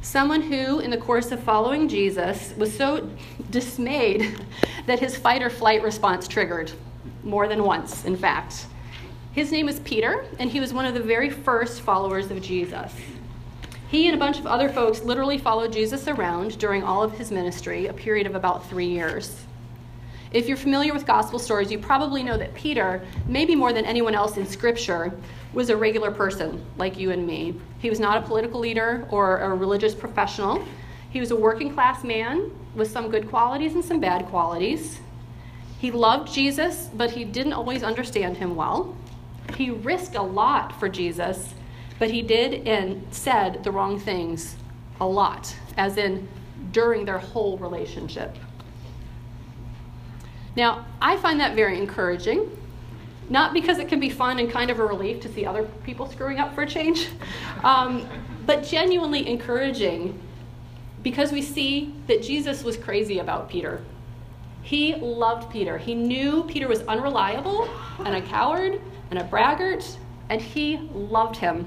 Someone 0.00 0.42
who, 0.42 0.80
in 0.80 0.90
the 0.90 0.96
course 0.96 1.30
of 1.30 1.40
following 1.44 1.88
Jesus, 1.88 2.52
was 2.56 2.76
so 2.76 3.08
dismayed 3.50 4.36
that 4.86 4.98
his 4.98 5.16
fight 5.16 5.40
or 5.40 5.48
flight 5.48 5.80
response 5.84 6.26
triggered, 6.26 6.72
more 7.22 7.46
than 7.46 7.62
once, 7.62 8.04
in 8.04 8.16
fact. 8.16 8.66
His 9.30 9.52
name 9.52 9.68
is 9.68 9.78
Peter, 9.80 10.24
and 10.40 10.50
he 10.50 10.58
was 10.58 10.72
one 10.72 10.86
of 10.86 10.94
the 10.94 11.00
very 11.00 11.30
first 11.30 11.82
followers 11.82 12.32
of 12.32 12.42
Jesus. 12.42 12.92
He 13.88 14.06
and 14.06 14.16
a 14.16 14.18
bunch 14.18 14.40
of 14.40 14.46
other 14.46 14.68
folks 14.68 15.02
literally 15.02 15.38
followed 15.38 15.72
Jesus 15.72 16.08
around 16.08 16.58
during 16.58 16.82
all 16.82 17.00
of 17.00 17.16
his 17.16 17.30
ministry, 17.30 17.86
a 17.86 17.92
period 17.92 18.26
of 18.26 18.34
about 18.34 18.68
three 18.68 18.88
years. 18.88 19.44
If 20.32 20.48
you're 20.48 20.56
familiar 20.56 20.94
with 20.94 21.04
gospel 21.04 21.38
stories, 21.38 21.70
you 21.70 21.78
probably 21.78 22.22
know 22.22 22.38
that 22.38 22.54
Peter, 22.54 23.06
maybe 23.26 23.54
more 23.54 23.74
than 23.74 23.84
anyone 23.84 24.14
else 24.14 24.38
in 24.38 24.46
Scripture, 24.46 25.12
was 25.52 25.68
a 25.68 25.76
regular 25.76 26.10
person 26.10 26.64
like 26.78 26.96
you 26.96 27.10
and 27.10 27.26
me. 27.26 27.60
He 27.80 27.90
was 27.90 28.00
not 28.00 28.16
a 28.16 28.26
political 28.26 28.58
leader 28.58 29.06
or 29.10 29.38
a 29.38 29.54
religious 29.54 29.94
professional. 29.94 30.64
He 31.10 31.20
was 31.20 31.32
a 31.32 31.36
working 31.36 31.74
class 31.74 32.02
man 32.02 32.50
with 32.74 32.90
some 32.90 33.10
good 33.10 33.28
qualities 33.28 33.74
and 33.74 33.84
some 33.84 34.00
bad 34.00 34.24
qualities. 34.26 35.00
He 35.78 35.90
loved 35.90 36.32
Jesus, 36.32 36.88
but 36.94 37.10
he 37.10 37.24
didn't 37.24 37.52
always 37.52 37.82
understand 37.82 38.38
him 38.38 38.56
well. 38.56 38.96
He 39.56 39.70
risked 39.70 40.14
a 40.14 40.22
lot 40.22 40.78
for 40.80 40.88
Jesus, 40.88 41.52
but 41.98 42.10
he 42.10 42.22
did 42.22 42.66
and 42.66 43.06
said 43.10 43.62
the 43.64 43.70
wrong 43.70 44.00
things 44.00 44.56
a 44.98 45.06
lot, 45.06 45.54
as 45.76 45.98
in 45.98 46.26
during 46.70 47.04
their 47.04 47.18
whole 47.18 47.58
relationship. 47.58 48.38
Now, 50.56 50.86
I 51.00 51.16
find 51.16 51.40
that 51.40 51.54
very 51.54 51.78
encouraging. 51.78 52.50
Not 53.28 53.54
because 53.54 53.78
it 53.78 53.88
can 53.88 54.00
be 54.00 54.10
fun 54.10 54.38
and 54.38 54.50
kind 54.50 54.70
of 54.70 54.78
a 54.78 54.84
relief 54.84 55.20
to 55.22 55.32
see 55.32 55.46
other 55.46 55.64
people 55.84 56.10
screwing 56.10 56.38
up 56.38 56.54
for 56.54 56.62
a 56.62 56.66
change, 56.66 57.08
um, 57.64 58.06
but 58.44 58.62
genuinely 58.62 59.26
encouraging 59.26 60.20
because 61.02 61.32
we 61.32 61.40
see 61.42 61.94
that 62.08 62.22
Jesus 62.22 62.62
was 62.62 62.76
crazy 62.76 63.20
about 63.20 63.48
Peter. 63.48 63.82
He 64.62 64.94
loved 64.94 65.50
Peter. 65.50 65.78
He 65.78 65.94
knew 65.94 66.44
Peter 66.44 66.68
was 66.68 66.82
unreliable 66.82 67.68
and 68.00 68.14
a 68.14 68.22
coward 68.22 68.80
and 69.10 69.18
a 69.18 69.24
braggart, 69.24 69.98
and 70.28 70.40
he 70.40 70.76
loved 70.92 71.36
him. 71.36 71.66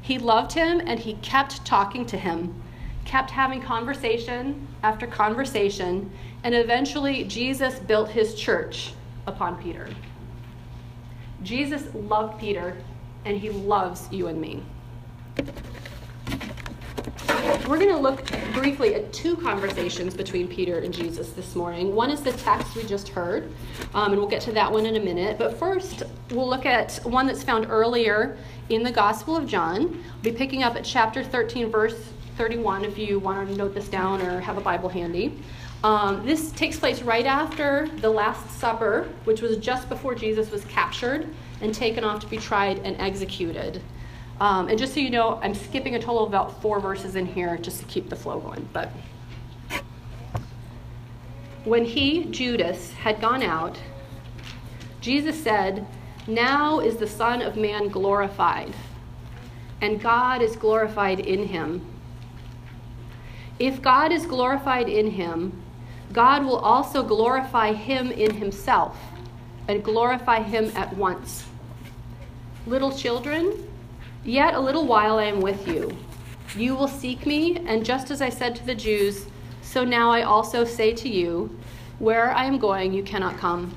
He 0.00 0.18
loved 0.18 0.52
him 0.52 0.80
and 0.86 0.98
he 0.98 1.14
kept 1.14 1.64
talking 1.64 2.06
to 2.06 2.16
him, 2.16 2.62
kept 3.04 3.30
having 3.30 3.60
conversation 3.60 4.66
after 4.82 5.06
conversation, 5.06 6.10
and 6.44 6.54
eventually, 6.54 7.24
Jesus 7.24 7.78
built 7.78 8.08
his 8.08 8.34
church 8.34 8.92
upon 9.26 9.62
Peter. 9.62 9.88
Jesus 11.42 11.94
loved 11.94 12.40
Peter, 12.40 12.76
and 13.24 13.38
he 13.38 13.50
loves 13.50 14.08
you 14.10 14.28
and 14.28 14.40
me. 14.40 14.62
We're 17.68 17.78
going 17.78 17.90
to 17.90 17.98
look 17.98 18.24
briefly 18.52 18.94
at 18.94 19.12
two 19.12 19.36
conversations 19.36 20.14
between 20.14 20.48
Peter 20.48 20.80
and 20.80 20.92
Jesus 20.92 21.30
this 21.30 21.54
morning. 21.54 21.94
One 21.94 22.10
is 22.10 22.20
the 22.20 22.32
text 22.32 22.74
we 22.74 22.82
just 22.84 23.08
heard, 23.08 23.52
um, 23.94 24.12
and 24.12 24.20
we'll 24.20 24.28
get 24.28 24.42
to 24.42 24.52
that 24.52 24.70
one 24.70 24.86
in 24.86 24.96
a 24.96 25.00
minute. 25.00 25.38
But 25.38 25.56
first, 25.56 26.02
we'll 26.30 26.48
look 26.48 26.66
at 26.66 26.98
one 27.04 27.26
that's 27.26 27.44
found 27.44 27.66
earlier 27.70 28.36
in 28.70 28.82
the 28.82 28.90
Gospel 28.90 29.36
of 29.36 29.46
John. 29.46 29.82
We'll 29.82 30.22
be 30.22 30.32
picking 30.32 30.62
up 30.62 30.74
at 30.74 30.84
chapter 30.84 31.22
13, 31.22 31.70
verse 31.70 31.96
31, 32.36 32.84
if 32.84 32.98
you 32.98 33.18
want 33.18 33.48
to 33.48 33.54
note 33.54 33.74
this 33.74 33.88
down 33.88 34.20
or 34.20 34.40
have 34.40 34.58
a 34.58 34.62
Bible 34.62 34.88
handy. 34.88 35.38
Um, 35.82 36.26
this 36.26 36.52
takes 36.52 36.78
place 36.78 37.00
right 37.00 37.24
after 37.24 37.88
the 37.98 38.10
Last 38.10 38.58
Supper, 38.58 39.08
which 39.24 39.40
was 39.40 39.56
just 39.56 39.88
before 39.88 40.14
Jesus 40.14 40.50
was 40.50 40.64
captured 40.66 41.26
and 41.62 41.74
taken 41.74 42.04
off 42.04 42.20
to 42.20 42.26
be 42.26 42.36
tried 42.36 42.80
and 42.80 43.00
executed. 43.00 43.80
Um, 44.40 44.68
and 44.68 44.78
just 44.78 44.92
so 44.92 45.00
you 45.00 45.10
know, 45.10 45.38
I'm 45.42 45.54
skipping 45.54 45.94
a 45.94 45.98
total 45.98 46.24
of 46.24 46.28
about 46.28 46.60
four 46.60 46.80
verses 46.80 47.16
in 47.16 47.26
here 47.26 47.56
just 47.56 47.80
to 47.80 47.86
keep 47.86 48.10
the 48.10 48.16
flow 48.16 48.40
going. 48.40 48.68
But 48.72 48.90
when 51.64 51.84
he, 51.84 52.24
Judas, 52.24 52.92
had 52.92 53.20
gone 53.20 53.42
out, 53.42 53.78
Jesus 55.00 55.42
said, 55.42 55.86
Now 56.26 56.80
is 56.80 56.96
the 56.96 57.06
Son 57.06 57.40
of 57.40 57.56
Man 57.56 57.88
glorified, 57.88 58.74
and 59.80 60.00
God 60.00 60.42
is 60.42 60.56
glorified 60.56 61.20
in 61.20 61.46
him. 61.46 61.86
If 63.58 63.82
God 63.82 64.10
is 64.10 64.24
glorified 64.24 64.88
in 64.88 65.10
him, 65.10 65.59
God 66.12 66.44
will 66.44 66.58
also 66.58 67.02
glorify 67.02 67.72
him 67.72 68.10
in 68.10 68.34
himself 68.34 68.98
and 69.68 69.84
glorify 69.84 70.42
him 70.42 70.72
at 70.74 70.96
once. 70.96 71.44
Little 72.66 72.90
children, 72.90 73.68
yet 74.24 74.54
a 74.54 74.60
little 74.60 74.86
while 74.86 75.18
I 75.18 75.24
am 75.24 75.40
with 75.40 75.68
you. 75.68 75.96
You 76.56 76.74
will 76.74 76.88
seek 76.88 77.26
me, 77.26 77.58
and 77.58 77.84
just 77.84 78.10
as 78.10 78.20
I 78.20 78.28
said 78.28 78.56
to 78.56 78.66
the 78.66 78.74
Jews, 78.74 79.26
so 79.62 79.84
now 79.84 80.10
I 80.10 80.22
also 80.22 80.64
say 80.64 80.92
to 80.94 81.08
you, 81.08 81.56
where 82.00 82.32
I 82.32 82.44
am 82.44 82.58
going, 82.58 82.92
you 82.92 83.04
cannot 83.04 83.38
come. 83.38 83.76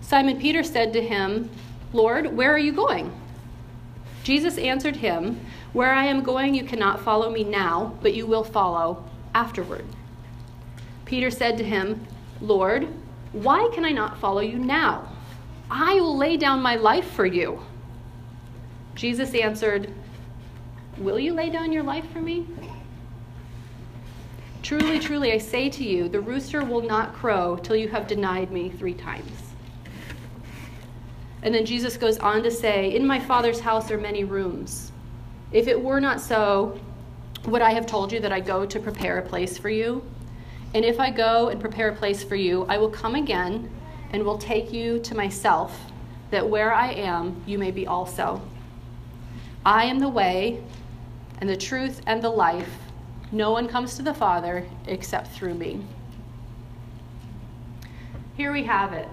Simon 0.00 0.40
Peter 0.40 0.64
said 0.64 0.92
to 0.94 1.02
him, 1.02 1.48
Lord, 1.92 2.34
where 2.36 2.52
are 2.52 2.58
you 2.58 2.72
going? 2.72 3.12
Jesus 4.24 4.58
answered 4.58 4.96
him, 4.96 5.38
Where 5.72 5.92
I 5.92 6.06
am 6.06 6.22
going, 6.22 6.54
you 6.54 6.64
cannot 6.64 7.00
follow 7.02 7.30
me 7.30 7.44
now, 7.44 7.96
but 8.02 8.14
you 8.14 8.26
will 8.26 8.42
follow 8.42 9.04
afterward. 9.34 9.84
Peter 11.04 11.30
said 11.30 11.58
to 11.58 11.64
him, 11.64 12.06
Lord, 12.40 12.88
why 13.32 13.68
can 13.74 13.84
I 13.84 13.90
not 13.90 14.18
follow 14.18 14.40
you 14.40 14.58
now? 14.58 15.08
I 15.70 15.94
will 15.94 16.16
lay 16.16 16.36
down 16.36 16.60
my 16.60 16.76
life 16.76 17.10
for 17.12 17.26
you. 17.26 17.60
Jesus 18.94 19.34
answered, 19.34 19.92
Will 20.98 21.18
you 21.18 21.32
lay 21.32 21.50
down 21.50 21.72
your 21.72 21.82
life 21.82 22.08
for 22.12 22.20
me? 22.20 22.46
Truly, 24.62 24.98
truly, 24.98 25.32
I 25.32 25.38
say 25.38 25.68
to 25.68 25.84
you, 25.84 26.08
the 26.08 26.20
rooster 26.20 26.64
will 26.64 26.80
not 26.80 27.12
crow 27.12 27.56
till 27.56 27.76
you 27.76 27.88
have 27.88 28.06
denied 28.06 28.50
me 28.50 28.70
three 28.70 28.94
times. 28.94 29.30
And 31.42 31.54
then 31.54 31.66
Jesus 31.66 31.98
goes 31.98 32.18
on 32.18 32.42
to 32.44 32.50
say, 32.50 32.94
In 32.94 33.06
my 33.06 33.20
Father's 33.20 33.60
house 33.60 33.90
are 33.90 33.98
many 33.98 34.24
rooms. 34.24 34.92
If 35.52 35.68
it 35.68 35.80
were 35.80 36.00
not 36.00 36.20
so, 36.20 36.80
would 37.46 37.60
I 37.60 37.72
have 37.72 37.86
told 37.86 38.12
you 38.12 38.20
that 38.20 38.32
I 38.32 38.40
go 38.40 38.64
to 38.64 38.80
prepare 38.80 39.18
a 39.18 39.22
place 39.22 39.58
for 39.58 39.68
you? 39.68 40.02
And 40.74 40.84
if 40.84 40.98
I 40.98 41.10
go 41.10 41.48
and 41.48 41.60
prepare 41.60 41.90
a 41.90 41.94
place 41.94 42.24
for 42.24 42.34
you, 42.34 42.66
I 42.68 42.78
will 42.78 42.90
come 42.90 43.14
again 43.14 43.70
and 44.10 44.24
will 44.24 44.38
take 44.38 44.72
you 44.72 44.98
to 45.00 45.14
myself, 45.14 45.90
that 46.30 46.48
where 46.48 46.74
I 46.74 46.92
am, 46.92 47.42
you 47.46 47.58
may 47.58 47.70
be 47.70 47.86
also. 47.86 48.42
I 49.64 49.84
am 49.84 50.00
the 50.00 50.08
way 50.08 50.62
and 51.40 51.48
the 51.48 51.56
truth 51.56 52.02
and 52.06 52.20
the 52.20 52.30
life. 52.30 52.70
No 53.30 53.52
one 53.52 53.68
comes 53.68 53.96
to 53.96 54.02
the 54.02 54.14
Father 54.14 54.66
except 54.86 55.28
through 55.28 55.54
me. 55.54 55.84
Here 58.36 58.52
we 58.52 58.64
have 58.64 58.92
it. 58.92 59.08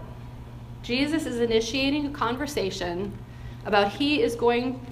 Jesus 0.82 1.28
is 1.28 1.40
initiating 1.40 2.08
a 2.08 2.12
conversation 2.12 3.16
about 3.66 3.92
he 3.94 4.22
is 4.22 4.36
going 4.36 4.84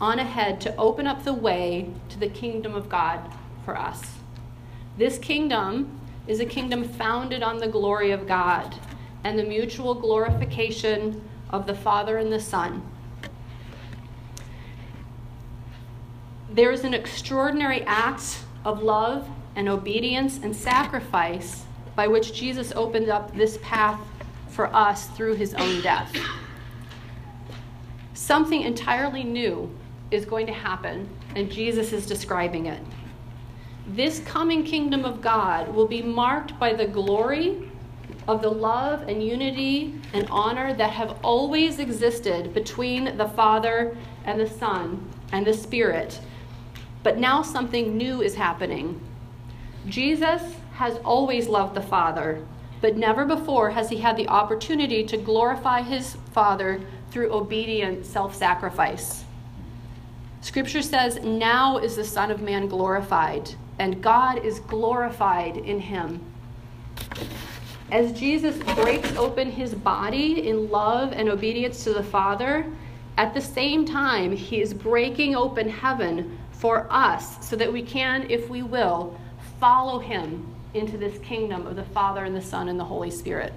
on 0.00 0.18
ahead 0.18 0.60
to 0.62 0.76
open 0.76 1.06
up 1.06 1.22
the 1.22 1.32
way 1.32 1.88
to 2.08 2.18
the 2.18 2.28
kingdom 2.28 2.74
of 2.74 2.88
God 2.88 3.20
for 3.64 3.76
us. 3.76 4.02
This 4.98 5.18
kingdom 5.18 6.00
is 6.26 6.40
a 6.40 6.46
kingdom 6.46 6.84
founded 6.84 7.42
on 7.42 7.58
the 7.58 7.68
glory 7.68 8.10
of 8.10 8.26
God 8.26 8.74
and 9.24 9.38
the 9.38 9.44
mutual 9.44 9.94
glorification 9.94 11.22
of 11.50 11.66
the 11.66 11.74
Father 11.74 12.18
and 12.18 12.32
the 12.32 12.40
Son. 12.40 12.82
There 16.50 16.70
is 16.70 16.84
an 16.84 16.94
extraordinary 16.94 17.82
act 17.82 18.38
of 18.64 18.82
love 18.82 19.28
and 19.56 19.68
obedience 19.68 20.38
and 20.42 20.54
sacrifice 20.54 21.64
by 21.94 22.06
which 22.08 22.34
Jesus 22.34 22.72
opened 22.74 23.08
up 23.08 23.34
this 23.34 23.58
path 23.62 24.00
for 24.48 24.74
us 24.74 25.06
through 25.08 25.34
his 25.34 25.54
own 25.54 25.82
death. 25.82 26.14
Something 28.14 28.62
entirely 28.62 29.22
new 29.22 29.70
is 30.10 30.24
going 30.24 30.46
to 30.46 30.52
happen, 30.52 31.08
and 31.34 31.50
Jesus 31.50 31.92
is 31.92 32.06
describing 32.06 32.66
it. 32.66 32.80
This 33.88 34.18
coming 34.20 34.64
kingdom 34.64 35.04
of 35.04 35.20
God 35.20 35.72
will 35.72 35.86
be 35.86 36.02
marked 36.02 36.58
by 36.58 36.72
the 36.72 36.86
glory 36.86 37.70
of 38.26 38.42
the 38.42 38.50
love 38.50 39.02
and 39.08 39.22
unity 39.22 39.94
and 40.12 40.26
honor 40.28 40.74
that 40.74 40.90
have 40.90 41.16
always 41.22 41.78
existed 41.78 42.52
between 42.52 43.16
the 43.16 43.28
Father 43.28 43.96
and 44.24 44.40
the 44.40 44.48
Son 44.48 45.08
and 45.30 45.46
the 45.46 45.54
Spirit. 45.54 46.20
But 47.04 47.18
now 47.18 47.42
something 47.42 47.96
new 47.96 48.22
is 48.22 48.34
happening. 48.34 49.00
Jesus 49.86 50.42
has 50.74 50.98
always 51.04 51.46
loved 51.46 51.76
the 51.76 51.80
Father, 51.82 52.44
but 52.80 52.96
never 52.96 53.24
before 53.24 53.70
has 53.70 53.88
he 53.88 53.98
had 53.98 54.16
the 54.16 54.28
opportunity 54.28 55.04
to 55.04 55.16
glorify 55.16 55.82
his 55.82 56.16
Father 56.32 56.80
through 57.12 57.32
obedient 57.32 58.04
self 58.04 58.34
sacrifice. 58.34 59.24
Scripture 60.40 60.82
says, 60.82 61.20
Now 61.22 61.78
is 61.78 61.94
the 61.94 62.04
Son 62.04 62.32
of 62.32 62.42
Man 62.42 62.66
glorified, 62.66 63.54
and 63.78 64.02
God 64.02 64.44
is 64.44 64.60
glorified 64.60 65.56
in 65.56 65.80
him. 65.80 66.20
As 67.90 68.12
Jesus 68.18 68.56
breaks 68.74 69.14
open 69.16 69.50
his 69.50 69.74
body 69.74 70.48
in 70.48 70.70
love 70.70 71.12
and 71.12 71.28
obedience 71.28 71.84
to 71.84 71.92
the 71.92 72.02
Father, 72.02 72.66
at 73.16 73.32
the 73.32 73.40
same 73.40 73.84
time, 73.84 74.34
he 74.34 74.60
is 74.60 74.74
breaking 74.74 75.36
open 75.36 75.68
heaven 75.68 76.38
for 76.50 76.86
us 76.90 77.46
so 77.46 77.56
that 77.56 77.72
we 77.72 77.82
can, 77.82 78.28
if 78.30 78.48
we 78.50 78.62
will, 78.62 79.18
follow 79.60 79.98
him 79.98 80.46
into 80.74 80.98
this 80.98 81.18
kingdom 81.20 81.66
of 81.66 81.76
the 81.76 81.84
Father 81.84 82.24
and 82.24 82.34
the 82.34 82.42
Son 82.42 82.68
and 82.68 82.78
the 82.78 82.84
Holy 82.84 83.10
Spirit. 83.10 83.52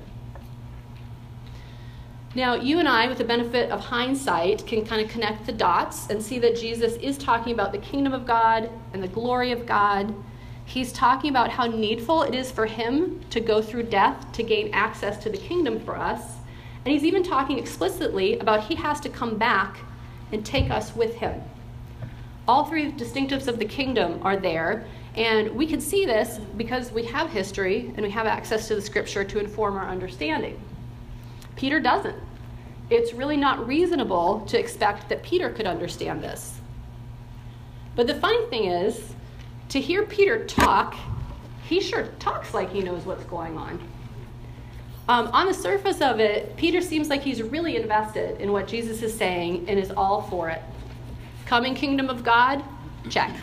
Now, 2.36 2.54
you 2.54 2.78
and 2.78 2.88
I, 2.88 3.08
with 3.08 3.18
the 3.18 3.24
benefit 3.24 3.72
of 3.72 3.80
hindsight, 3.80 4.68
can 4.68 4.86
kind 4.86 5.02
of 5.02 5.10
connect 5.10 5.48
the 5.48 5.52
dots 5.52 6.12
and 6.12 6.22
see 6.22 6.38
that 6.40 6.56
Jesus 6.56 6.94
is 6.98 7.18
talking 7.18 7.54
about 7.54 7.72
the 7.72 7.80
kingdom 7.80 8.14
of 8.14 8.28
God 8.28 8.70
and 8.94 9.02
the 9.02 9.08
glory 9.08 9.52
of 9.52 9.66
God. 9.66 10.14
He's 10.64 10.94
talking 10.94 11.32
about 11.32 11.50
how 11.50 11.66
needful 11.66 12.22
it 12.22 12.36
is 12.36 12.52
for 12.52 12.68
him 12.68 13.20
to 13.32 13.40
go 13.40 13.64
through 13.64 13.84
death 13.84 14.32
to 14.34 14.44
gain 14.44 14.72
access 14.74 15.18
to 15.24 15.32
the 15.32 15.38
kingdom 15.38 15.80
for 15.80 15.98
us. 15.98 16.22
And 16.86 16.94
he's 16.94 17.04
even 17.04 17.24
talking 17.24 17.58
explicitly 17.58 18.38
about 18.38 18.66
he 18.66 18.76
has 18.76 19.00
to 19.00 19.10
come 19.10 19.40
back 19.40 19.80
and 20.32 20.46
take 20.46 20.70
us 20.70 20.96
with 20.96 21.16
him. 21.16 21.42
All 22.48 22.66
three 22.66 22.92
distinctives 22.92 23.48
of 23.48 23.58
the 23.58 23.66
kingdom 23.66 24.20
are 24.22 24.38
there, 24.38 24.86
and 25.16 25.50
we 25.56 25.66
can 25.66 25.82
see 25.82 26.06
this 26.06 26.38
because 26.58 26.92
we 26.92 27.06
have 27.06 27.32
history 27.32 27.92
and 27.96 28.02
we 28.02 28.12
have 28.12 28.28
access 28.28 28.68
to 28.68 28.76
the 28.76 28.82
scripture 28.82 29.24
to 29.24 29.40
inform 29.40 29.76
our 29.76 29.90
understanding. 29.90 30.62
Peter 31.60 31.82
doesn't. 31.82 32.16
It's 32.90 33.12
really 33.12 33.36
not 33.36 33.68
reasonable 33.68 34.46
to 34.48 34.58
expect 34.58 35.10
that 35.10 35.22
Peter 35.24 35.50
could 35.50 35.68
understand 35.68 36.24
this. 36.24 36.58
But 37.98 38.08
the 38.08 38.16
funny 38.16 38.46
thing 38.46 38.64
is, 38.64 39.14
to 39.68 39.82
hear 39.82 40.04
Peter 40.04 40.46
talk, 40.46 40.96
he 41.66 41.82
sure 41.82 42.08
talks 42.18 42.54
like 42.54 42.72
he 42.72 42.80
knows 42.80 43.06
what's 43.06 43.26
going 43.26 43.58
on. 43.58 43.78
Um, 45.10 45.28
on 45.34 45.48
the 45.48 45.54
surface 45.54 46.00
of 46.00 46.22
it, 46.22 46.56
Peter 46.56 46.80
seems 46.80 47.10
like 47.10 47.24
he's 47.24 47.44
really 47.44 47.76
invested 47.76 48.40
in 48.40 48.54
what 48.54 48.66
Jesus 48.66 49.02
is 49.02 49.14
saying 49.14 49.68
and 49.68 49.78
is 49.78 49.92
all 49.92 50.22
for 50.22 50.50
it. 50.50 50.62
Coming 51.46 51.76
kingdom 51.76 52.10
of 52.10 52.24
God? 52.24 52.64
Check. 53.10 53.36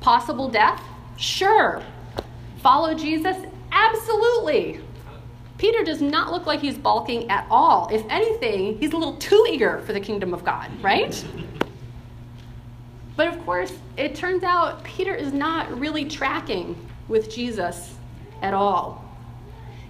Possible 0.00 0.50
death? 0.50 0.82
Sure. 1.16 1.82
Follow 2.58 2.92
Jesus? 2.92 3.38
Absolutely. 3.72 4.82
Peter 5.58 5.82
does 5.82 6.02
not 6.02 6.32
look 6.32 6.46
like 6.46 6.60
he's 6.60 6.76
balking 6.76 7.30
at 7.30 7.46
all. 7.50 7.88
If 7.90 8.04
anything, 8.10 8.78
he's 8.78 8.92
a 8.92 8.96
little 8.96 9.16
too 9.16 9.46
eager 9.48 9.80
for 9.82 9.92
the 9.92 10.00
kingdom 10.00 10.34
of 10.34 10.44
God, 10.44 10.70
right? 10.82 11.24
But 13.16 13.28
of 13.28 13.42
course, 13.46 13.72
it 13.96 14.14
turns 14.14 14.42
out 14.42 14.84
Peter 14.84 15.14
is 15.14 15.32
not 15.32 15.78
really 15.78 16.04
tracking 16.04 16.76
with 17.08 17.30
Jesus 17.30 17.94
at 18.42 18.52
all. 18.52 19.02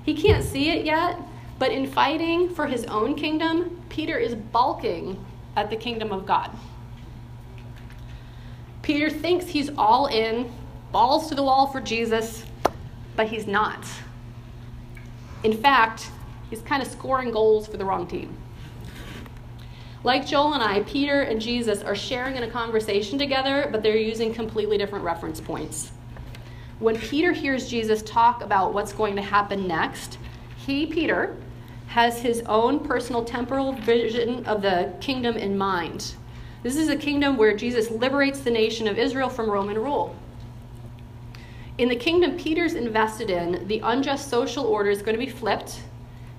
He 0.05 0.15
can't 0.15 0.45
see 0.45 0.71
it 0.71 0.85
yet, 0.85 1.19
but 1.59 1.73
in 1.73 1.91
fighting 1.91 2.49
for 2.55 2.67
his 2.67 2.85
own 2.85 3.17
kingdom, 3.17 3.83
Peter 3.89 4.17
is 4.19 4.37
balking 4.37 5.25
at 5.57 5.71
the 5.71 5.77
kingdom 5.77 6.13
of 6.13 6.27
God. 6.27 6.51
Peter 8.83 9.11
thinks 9.11 9.49
he's 9.49 9.71
all 9.77 10.07
in, 10.07 10.53
balls 10.93 11.29
to 11.29 11.35
the 11.35 11.43
wall 11.43 11.67
for 11.67 11.81
Jesus, 11.81 12.45
but 13.17 13.27
he's 13.27 13.49
not. 13.49 13.85
In 15.47 15.57
fact, 15.57 16.11
he's 16.51 16.61
kind 16.63 16.83
of 16.83 16.89
scoring 16.89 17.31
goals 17.31 17.69
for 17.69 17.77
the 17.77 17.85
wrong 17.85 18.09
team. 18.09 18.37
Like 20.03 20.27
Joel 20.27 20.55
and 20.55 20.63
I, 20.63 20.81
Peter 20.83 21.21
and 21.21 21.41
Jesus 21.41 21.83
are 21.83 21.95
sharing 21.95 22.35
in 22.35 22.43
a 22.43 22.51
conversation 22.51 23.17
together, 23.17 23.69
but 23.71 23.81
they're 23.81 23.97
using 23.97 24.35
completely 24.35 24.77
different 24.77 25.05
reference 25.05 25.41
points. 25.41 25.93
When 26.81 26.99
Peter 26.99 27.31
hears 27.31 27.71
Jesus 27.71 28.03
talk 28.03 28.43
about 28.43 28.75
what's 28.75 28.93
going 28.93 29.15
to 29.15 29.23
happen 29.23 29.69
next, 29.69 30.19
he, 30.57 30.85
Peter, 30.85 31.37
has 31.87 32.21
his 32.21 32.43
own 32.47 32.81
personal 32.81 33.25
temporal 33.25 33.73
vision 33.73 34.45
of 34.47 34.63
the 34.63 34.93
kingdom 35.01 35.37
in 35.37 35.57
mind. 35.57 36.17
This 36.65 36.75
is 36.75 36.89
a 36.89 36.97
kingdom 36.97 37.37
where 37.37 37.57
Jesus 37.57 37.89
liberates 37.93 38.41
the 38.41 38.51
nation 38.51 38.89
of 38.89 38.99
Israel 38.99 39.29
from 39.29 39.49
Roman 39.49 39.79
rule. 39.79 40.17
In 41.79 41.91
the 41.91 41.97
kingdom 41.97 42.39
Peter's 42.39 42.73
invested 42.73 43.29
in, 43.29 43.69
the 43.69 43.81
unjust 43.81 44.31
social 44.31 44.65
order 44.65 44.89
is 44.89 45.03
going 45.03 45.19
to 45.19 45.23
be 45.23 45.31
flipped, 45.31 45.83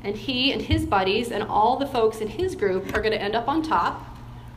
and 0.03 0.15
he 0.15 0.51
and 0.51 0.59
his 0.59 0.83
buddies 0.83 1.31
and 1.31 1.43
all 1.43 1.77
the 1.77 1.85
folks 1.85 2.21
in 2.21 2.27
his 2.27 2.55
group 2.55 2.95
are 2.95 3.01
going 3.01 3.11
to 3.11 3.21
end 3.21 3.35
up 3.35 3.47
on 3.47 3.61
top, 3.61 4.03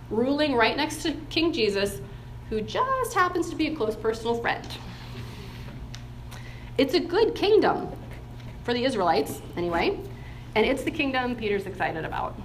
ruling 0.09 0.55
right 0.55 0.79
next 0.79 1.03
to 1.03 1.13
King 1.29 1.53
Jesus, 1.53 2.01
who 2.49 2.63
just 2.63 3.13
happens 3.13 3.51
to 3.51 3.57
be 3.57 3.67
a 3.67 3.77
close 3.77 3.95
personal 3.95 4.35
friend. 4.35 4.67
It's 6.79 6.95
a 6.95 7.01
good 7.01 7.35
kingdom 7.35 7.93
for 8.65 8.73
the 8.73 8.83
Israelites, 8.85 9.43
anyway, 9.59 10.01
and 10.55 10.65
it's 10.65 10.83
the 10.83 10.91
kingdom 10.91 11.37
Peter's 11.37 11.67
excited 11.67 12.07
about. 12.07 12.41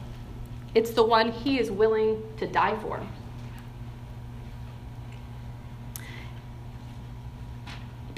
It's 0.73 0.91
the 0.91 1.03
one 1.03 1.31
he 1.31 1.57
is 1.57 1.71
willing 1.71 2.21
to 2.35 2.47
die 2.47 2.77
for. 2.81 3.01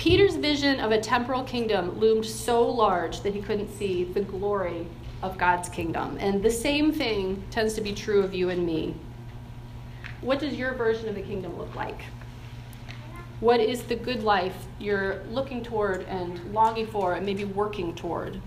Peter's 0.07 0.37
vision 0.37 0.79
of 0.79 0.93
a 0.93 1.01
temporal 1.01 1.43
kingdom 1.43 1.99
loomed 1.99 2.25
so 2.25 2.65
large 2.65 3.19
that 3.23 3.33
he 3.33 3.41
couldn't 3.41 3.69
see 3.77 4.05
the 4.05 4.21
glory 4.21 4.87
of 5.21 5.37
God's 5.37 5.67
kingdom. 5.67 6.15
And 6.21 6.41
the 6.41 6.49
same 6.49 6.93
thing 6.93 7.43
tends 7.51 7.73
to 7.73 7.81
be 7.81 7.91
true 7.91 8.23
of 8.23 8.33
you 8.33 8.47
and 8.47 8.65
me. 8.65 8.95
What 10.21 10.39
does 10.39 10.53
your 10.53 10.73
version 10.75 11.09
of 11.09 11.15
the 11.15 11.21
kingdom 11.21 11.57
look 11.57 11.75
like? 11.75 12.03
What 13.41 13.59
is 13.59 13.83
the 13.83 13.97
good 13.97 14.23
life 14.23 14.55
you're 14.79 15.23
looking 15.25 15.61
toward 15.61 16.03
and 16.03 16.53
longing 16.53 16.87
for 16.87 17.15
and 17.15 17.25
maybe 17.25 17.43
working 17.43 17.93
toward? 17.93 18.39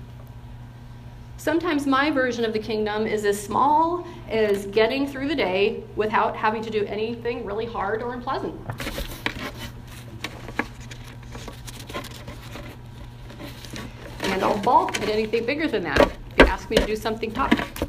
Sometimes 1.36 1.86
my 1.86 2.10
version 2.10 2.46
of 2.46 2.54
the 2.54 2.58
kingdom 2.58 3.06
is 3.06 3.26
as 3.26 3.38
small 3.38 4.06
as 4.30 4.64
getting 4.68 5.06
through 5.06 5.28
the 5.28 5.36
day 5.36 5.84
without 5.94 6.34
having 6.34 6.62
to 6.62 6.70
do 6.70 6.86
anything 6.86 7.44
really 7.44 7.66
hard 7.66 8.00
or 8.00 8.14
unpleasant. 8.14 8.58
and 14.30 14.44
I'll 14.44 14.49
balk 14.62 15.00
at 15.02 15.08
anything 15.08 15.44
bigger 15.44 15.68
than 15.68 15.82
that 15.82 16.00
if 16.00 16.38
you 16.38 16.44
ask 16.44 16.70
me 16.70 16.76
to 16.76 16.86
do 16.86 16.96
something 16.96 17.32
tough. 17.32 17.84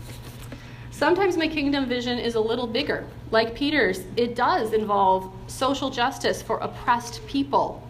Sometimes 0.92 1.36
my 1.36 1.48
kingdom 1.48 1.88
vision 1.88 2.20
is 2.20 2.36
a 2.36 2.40
little 2.40 2.68
bigger. 2.68 3.08
Like 3.32 3.56
Peter's, 3.56 4.04
it 4.16 4.36
does 4.36 4.74
involve 4.74 5.34
social 5.48 5.90
justice 5.90 6.42
for 6.42 6.58
oppressed 6.60 7.26
people. 7.26 7.88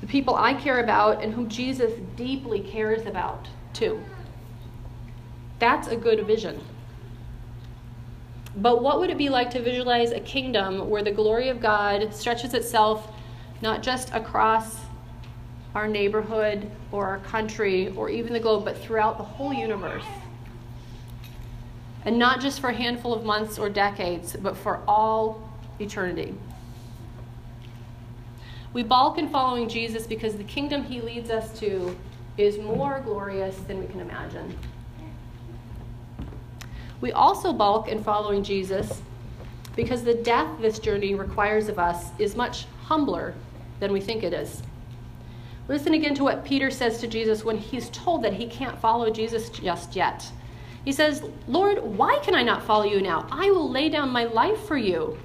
The 0.00 0.06
people 0.06 0.36
I 0.36 0.54
care 0.54 0.80
about 0.80 1.22
and 1.22 1.34
whom 1.34 1.48
Jesus 1.48 1.92
deeply 2.16 2.60
cares 2.60 3.04
about, 3.06 3.46
too. 3.74 4.02
That's 5.58 5.88
a 5.88 5.96
good 5.96 6.26
vision. 6.26 6.58
But 8.56 8.82
what 8.82 8.98
would 8.98 9.10
it 9.10 9.18
be 9.18 9.28
like 9.28 9.50
to 9.50 9.60
visualize 9.60 10.12
a 10.12 10.20
kingdom 10.20 10.88
where 10.88 11.02
the 11.02 11.12
glory 11.12 11.50
of 11.50 11.60
God 11.60 12.14
stretches 12.14 12.54
itself 12.54 13.12
not 13.60 13.82
just 13.82 14.12
across 14.14 14.80
our 15.74 15.88
neighborhood 15.88 16.70
or 16.92 17.06
our 17.06 17.18
country 17.18 17.88
or 17.96 18.08
even 18.10 18.32
the 18.32 18.40
globe, 18.40 18.64
but 18.64 18.76
throughout 18.78 19.18
the 19.18 19.24
whole 19.24 19.52
universe? 19.52 20.04
and 22.04 22.18
not 22.18 22.40
just 22.40 22.60
for 22.60 22.70
a 22.70 22.74
handful 22.74 23.12
of 23.12 23.24
months 23.24 23.58
or 23.58 23.68
decades, 23.68 24.36
but 24.40 24.56
for 24.56 24.80
all 24.88 25.48
eternity. 25.78 26.34
We 28.72 28.82
balk 28.82 29.18
in 29.18 29.28
following 29.28 29.68
Jesus 29.68 30.06
because 30.06 30.36
the 30.36 30.44
kingdom 30.44 30.84
he 30.84 31.00
leads 31.00 31.30
us 31.30 31.58
to 31.60 31.96
is 32.38 32.58
more 32.58 33.00
glorious 33.04 33.56
than 33.66 33.78
we 33.78 33.86
can 33.86 34.00
imagine. 34.00 34.56
We 37.00 37.12
also 37.12 37.52
balk 37.52 37.88
in 37.88 38.02
following 38.02 38.42
Jesus 38.42 39.02
because 39.74 40.04
the 40.04 40.14
death 40.14 40.60
this 40.60 40.78
journey 40.78 41.14
requires 41.14 41.68
of 41.68 41.78
us 41.78 42.10
is 42.18 42.36
much 42.36 42.66
humbler 42.84 43.34
than 43.80 43.92
we 43.92 44.00
think 44.00 44.22
it 44.22 44.32
is. 44.32 44.62
Listen 45.70 45.94
again 45.94 46.16
to 46.16 46.24
what 46.24 46.44
Peter 46.44 46.68
says 46.68 46.98
to 46.98 47.06
Jesus 47.06 47.44
when 47.44 47.56
he's 47.56 47.90
told 47.90 48.24
that 48.24 48.32
he 48.32 48.48
can't 48.48 48.76
follow 48.80 49.08
Jesus 49.08 49.50
just 49.50 49.94
yet. 49.94 50.28
He 50.84 50.90
says, 50.90 51.22
Lord, 51.46 51.80
why 51.80 52.18
can 52.24 52.34
I 52.34 52.42
not 52.42 52.64
follow 52.64 52.82
you 52.82 53.00
now? 53.00 53.28
I 53.30 53.52
will 53.52 53.70
lay 53.70 53.88
down 53.88 54.10
my 54.10 54.24
life 54.24 54.58
for 54.66 54.76
you. 54.76 55.16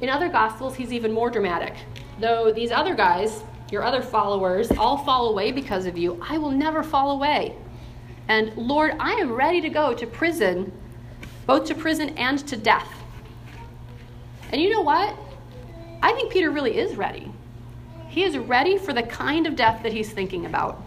In 0.00 0.08
other 0.08 0.28
gospels, 0.28 0.76
he's 0.76 0.92
even 0.92 1.10
more 1.12 1.30
dramatic. 1.30 1.74
Though 2.20 2.52
these 2.52 2.70
other 2.70 2.94
guys, 2.94 3.42
your 3.72 3.82
other 3.82 4.02
followers, 4.02 4.70
all 4.70 4.98
fall 4.98 5.30
away 5.30 5.50
because 5.50 5.84
of 5.84 5.98
you, 5.98 6.16
I 6.22 6.38
will 6.38 6.52
never 6.52 6.84
fall 6.84 7.10
away. 7.10 7.56
And 8.28 8.56
Lord, 8.56 8.92
I 9.00 9.14
am 9.14 9.32
ready 9.32 9.60
to 9.62 9.68
go 9.68 9.92
to 9.92 10.06
prison, 10.06 10.70
both 11.46 11.64
to 11.64 11.74
prison 11.74 12.10
and 12.10 12.38
to 12.46 12.56
death. 12.56 13.02
And 14.52 14.62
you 14.62 14.70
know 14.70 14.82
what? 14.82 15.16
I 16.04 16.12
think 16.12 16.30
Peter 16.30 16.52
really 16.52 16.78
is 16.78 16.94
ready. 16.94 17.32
He 18.10 18.24
is 18.24 18.36
ready 18.36 18.76
for 18.76 18.92
the 18.92 19.04
kind 19.04 19.46
of 19.46 19.54
death 19.54 19.84
that 19.84 19.92
he's 19.92 20.10
thinking 20.10 20.44
about. 20.44 20.82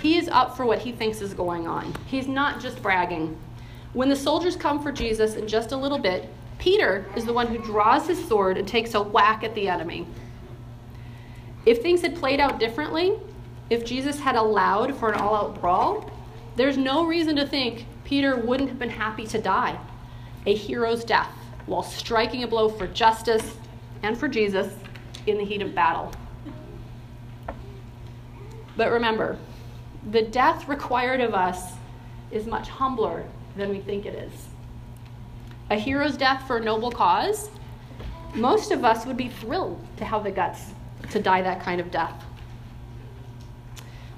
He 0.00 0.16
is 0.16 0.28
up 0.28 0.56
for 0.56 0.64
what 0.64 0.78
he 0.78 0.92
thinks 0.92 1.20
is 1.20 1.34
going 1.34 1.66
on. 1.66 1.94
He's 2.06 2.28
not 2.28 2.60
just 2.60 2.80
bragging. 2.80 3.36
When 3.92 4.08
the 4.08 4.16
soldiers 4.16 4.56
come 4.56 4.80
for 4.80 4.92
Jesus 4.92 5.34
in 5.34 5.48
just 5.48 5.72
a 5.72 5.76
little 5.76 5.98
bit, 5.98 6.28
Peter 6.58 7.04
is 7.16 7.24
the 7.24 7.32
one 7.32 7.48
who 7.48 7.58
draws 7.58 8.06
his 8.06 8.24
sword 8.28 8.56
and 8.56 8.66
takes 8.66 8.94
a 8.94 9.02
whack 9.02 9.42
at 9.42 9.56
the 9.56 9.68
enemy. 9.68 10.06
If 11.66 11.82
things 11.82 12.02
had 12.02 12.14
played 12.14 12.38
out 12.38 12.60
differently, 12.60 13.18
if 13.68 13.84
Jesus 13.84 14.20
had 14.20 14.36
allowed 14.36 14.96
for 14.96 15.10
an 15.10 15.20
all 15.20 15.34
out 15.34 15.60
brawl, 15.60 16.10
there's 16.54 16.76
no 16.76 17.06
reason 17.06 17.34
to 17.36 17.46
think 17.46 17.86
Peter 18.04 18.36
wouldn't 18.36 18.68
have 18.68 18.78
been 18.78 18.90
happy 18.90 19.26
to 19.26 19.38
die 19.40 19.78
a 20.46 20.54
hero's 20.54 21.04
death 21.04 21.30
while 21.66 21.82
striking 21.82 22.42
a 22.44 22.46
blow 22.46 22.68
for 22.68 22.86
justice 22.88 23.56
and 24.02 24.18
for 24.18 24.28
Jesus 24.28 24.74
in 25.26 25.38
the 25.38 25.44
heat 25.44 25.62
of 25.62 25.74
battle. 25.74 26.12
But 28.76 28.90
remember, 28.90 29.38
the 30.10 30.22
death 30.22 30.68
required 30.68 31.20
of 31.20 31.34
us 31.34 31.74
is 32.30 32.46
much 32.46 32.68
humbler 32.68 33.24
than 33.56 33.68
we 33.68 33.80
think 33.80 34.06
it 34.06 34.14
is. 34.14 34.32
A 35.70 35.76
hero's 35.76 36.16
death 36.16 36.46
for 36.46 36.56
a 36.56 36.60
noble 36.60 36.90
cause, 36.90 37.50
most 38.34 38.72
of 38.72 38.84
us 38.84 39.06
would 39.06 39.16
be 39.16 39.28
thrilled 39.28 39.78
to 39.98 40.04
have 40.04 40.24
the 40.24 40.30
guts 40.30 40.72
to 41.10 41.20
die 41.20 41.42
that 41.42 41.62
kind 41.62 41.80
of 41.80 41.90
death. 41.90 42.24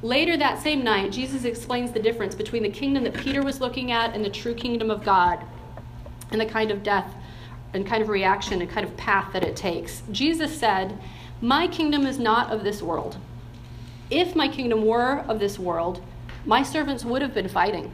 Later 0.02 0.36
that 0.36 0.62
same 0.62 0.84
night, 0.84 1.12
Jesus 1.12 1.44
explains 1.44 1.90
the 1.90 1.98
difference 1.98 2.34
between 2.34 2.62
the 2.62 2.68
kingdom 2.68 3.04
that 3.04 3.14
Peter 3.14 3.42
was 3.42 3.60
looking 3.60 3.90
at 3.90 4.14
and 4.14 4.24
the 4.24 4.30
true 4.30 4.54
kingdom 4.54 4.90
of 4.90 5.02
God, 5.02 5.44
and 6.30 6.40
the 6.40 6.46
kind 6.46 6.70
of 6.70 6.82
death 6.82 7.12
and 7.74 7.84
kind 7.84 8.02
of 8.02 8.08
reaction 8.08 8.62
and 8.62 8.70
kind 8.70 8.86
of 8.86 8.96
path 8.96 9.32
that 9.32 9.42
it 9.42 9.56
takes. 9.56 10.02
Jesus 10.12 10.56
said, 10.56 10.98
My 11.40 11.66
kingdom 11.66 12.06
is 12.06 12.18
not 12.18 12.50
of 12.52 12.62
this 12.62 12.80
world. 12.80 13.18
If 14.10 14.36
my 14.36 14.48
kingdom 14.48 14.86
were 14.86 15.24
of 15.28 15.40
this 15.40 15.58
world, 15.58 16.00
my 16.46 16.62
servants 16.62 17.04
would 17.04 17.20
have 17.20 17.34
been 17.34 17.48
fighting, 17.48 17.92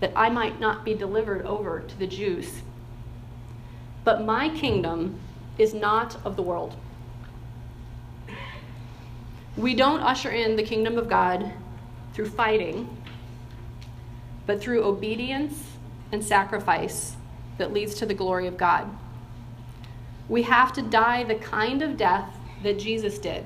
that 0.00 0.12
I 0.16 0.30
might 0.30 0.58
not 0.60 0.84
be 0.84 0.94
delivered 0.94 1.44
over 1.44 1.80
to 1.80 1.98
the 1.98 2.06
Jews. 2.06 2.62
But 4.02 4.24
my 4.24 4.48
kingdom 4.48 5.18
is 5.58 5.74
not 5.74 6.16
of 6.24 6.36
the 6.36 6.42
world. 6.42 6.74
We 9.56 9.74
don't 9.74 10.00
usher 10.00 10.30
in 10.30 10.56
the 10.56 10.62
kingdom 10.62 10.98
of 10.98 11.08
God 11.08 11.52
through 12.12 12.30
fighting, 12.30 12.96
but 14.46 14.60
through 14.60 14.84
obedience 14.84 15.54
and 16.12 16.24
sacrifice 16.24 17.16
that 17.58 17.72
leads 17.72 17.94
to 17.96 18.06
the 18.06 18.14
glory 18.14 18.46
of 18.46 18.56
God. 18.56 18.88
We 20.28 20.42
have 20.42 20.72
to 20.74 20.82
die 20.82 21.24
the 21.24 21.34
kind 21.36 21.82
of 21.82 21.96
death 21.96 22.34
that 22.62 22.78
Jesus 22.78 23.18
did 23.18 23.44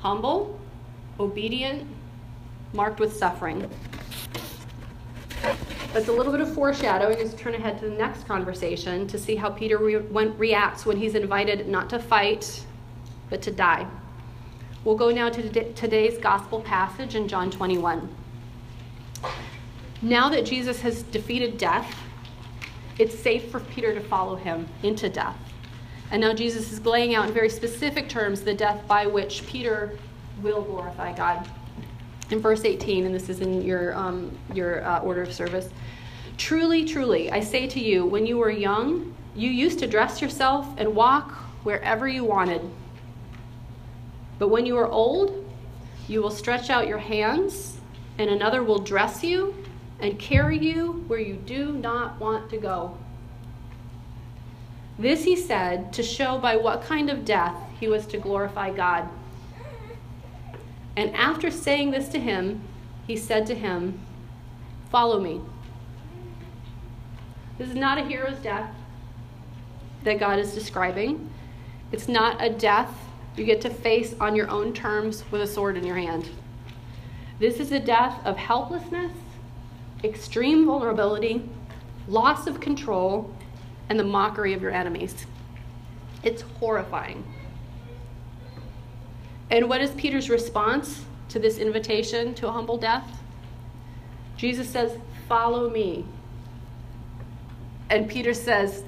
humble, 0.00 0.58
obedient, 1.18 1.84
marked 2.72 3.00
with 3.00 3.16
suffering. 3.16 3.68
That's 5.92 6.08
a 6.08 6.12
little 6.12 6.30
bit 6.30 6.40
of 6.40 6.52
foreshadowing 6.54 7.16
as 7.16 7.32
we 7.32 7.38
turn 7.38 7.54
ahead 7.54 7.78
to 7.80 7.88
the 7.88 7.96
next 7.96 8.26
conversation 8.26 9.06
to 9.08 9.18
see 9.18 9.34
how 9.34 9.50
Peter 9.50 9.78
re- 9.78 9.96
reacts 9.96 10.84
when 10.86 10.96
he's 10.96 11.14
invited 11.14 11.66
not 11.68 11.90
to 11.90 11.98
fight, 11.98 12.64
but 13.30 13.42
to 13.42 13.50
die. 13.50 13.86
We'll 14.84 14.96
go 14.96 15.10
now 15.10 15.28
to 15.30 15.72
today's 15.72 16.18
gospel 16.18 16.60
passage 16.60 17.14
in 17.14 17.26
John 17.26 17.50
21. 17.50 18.08
Now 20.02 20.28
that 20.28 20.44
Jesus 20.44 20.80
has 20.82 21.02
defeated 21.04 21.58
death, 21.58 21.96
it's 22.98 23.18
safe 23.18 23.50
for 23.50 23.60
Peter 23.60 23.94
to 23.94 24.00
follow 24.00 24.36
him 24.36 24.66
into 24.82 25.08
death. 25.08 25.36
And 26.10 26.20
now 26.20 26.32
Jesus 26.32 26.72
is 26.72 26.84
laying 26.84 27.14
out 27.14 27.28
in 27.28 27.34
very 27.34 27.50
specific 27.50 28.08
terms 28.08 28.40
the 28.40 28.54
death 28.54 28.86
by 28.86 29.06
which 29.06 29.46
Peter 29.46 29.98
will 30.42 30.62
glorify 30.62 31.14
God. 31.14 31.48
In 32.30 32.40
verse 32.40 32.64
18, 32.64 33.06
and 33.06 33.14
this 33.14 33.28
is 33.28 33.40
in 33.40 33.62
your, 33.62 33.94
um, 33.94 34.36
your 34.52 34.84
uh, 34.84 35.00
order 35.00 35.22
of 35.22 35.32
service 35.32 35.70
Truly, 36.38 36.84
truly, 36.84 37.32
I 37.32 37.40
say 37.40 37.66
to 37.66 37.80
you, 37.80 38.06
when 38.06 38.24
you 38.24 38.38
were 38.38 38.48
young, 38.48 39.12
you 39.34 39.50
used 39.50 39.80
to 39.80 39.88
dress 39.88 40.22
yourself 40.22 40.68
and 40.78 40.94
walk 40.94 41.32
wherever 41.64 42.06
you 42.06 42.22
wanted. 42.22 42.62
But 44.38 44.46
when 44.46 44.64
you 44.64 44.76
are 44.78 44.86
old, 44.86 45.44
you 46.06 46.22
will 46.22 46.30
stretch 46.30 46.70
out 46.70 46.86
your 46.86 46.98
hands, 46.98 47.80
and 48.18 48.30
another 48.30 48.62
will 48.62 48.78
dress 48.78 49.24
you 49.24 49.52
and 50.00 50.18
carry 50.18 50.58
you 50.58 51.04
where 51.06 51.18
you 51.18 51.34
do 51.34 51.72
not 51.72 52.20
want 52.20 52.50
to 52.50 52.56
go. 52.56 52.96
This 54.98 55.24
he 55.24 55.36
said 55.36 55.92
to 55.92 56.02
show 56.02 56.38
by 56.38 56.56
what 56.56 56.82
kind 56.82 57.08
of 57.10 57.24
death 57.24 57.54
he 57.78 57.88
was 57.88 58.06
to 58.06 58.18
glorify 58.18 58.70
God. 58.70 59.08
And 60.96 61.14
after 61.14 61.50
saying 61.50 61.92
this 61.92 62.08
to 62.08 62.18
him, 62.18 62.60
he 63.06 63.16
said 63.16 63.46
to 63.46 63.54
him, 63.54 64.00
Follow 64.90 65.20
me. 65.20 65.40
This 67.56 67.68
is 67.68 67.74
not 67.74 67.98
a 67.98 68.04
hero's 68.04 68.38
death 68.38 68.70
that 70.02 70.18
God 70.18 70.38
is 70.38 70.54
describing. 70.54 71.30
It's 71.92 72.08
not 72.08 72.42
a 72.42 72.50
death 72.50 72.92
you 73.36 73.44
get 73.44 73.60
to 73.60 73.70
face 73.70 74.14
on 74.20 74.34
your 74.34 74.48
own 74.50 74.72
terms 74.72 75.24
with 75.30 75.40
a 75.42 75.46
sword 75.46 75.76
in 75.76 75.84
your 75.84 75.96
hand. 75.96 76.28
This 77.38 77.60
is 77.60 77.70
a 77.70 77.78
death 77.78 78.20
of 78.24 78.36
helplessness, 78.36 79.12
extreme 80.04 80.66
vulnerability, 80.66 81.48
loss 82.06 82.46
of 82.46 82.60
control, 82.60 83.34
and 83.88 83.98
the 83.98 84.04
mockery 84.04 84.52
of 84.52 84.62
your 84.62 84.70
enemies. 84.70 85.26
It's 86.22 86.42
horrifying. 86.42 87.24
And 89.50 89.68
what 89.68 89.80
is 89.80 89.90
Peter's 89.92 90.28
response 90.28 91.04
to 91.30 91.38
this 91.38 91.58
invitation 91.58 92.34
to 92.34 92.48
a 92.48 92.52
humble 92.52 92.76
death? 92.76 93.08
Jesus 94.36 94.68
says, 94.68 94.96
Follow 95.26 95.68
me. 95.68 96.04
And 97.90 98.08
Peter 98.08 98.34
says, 98.34 98.84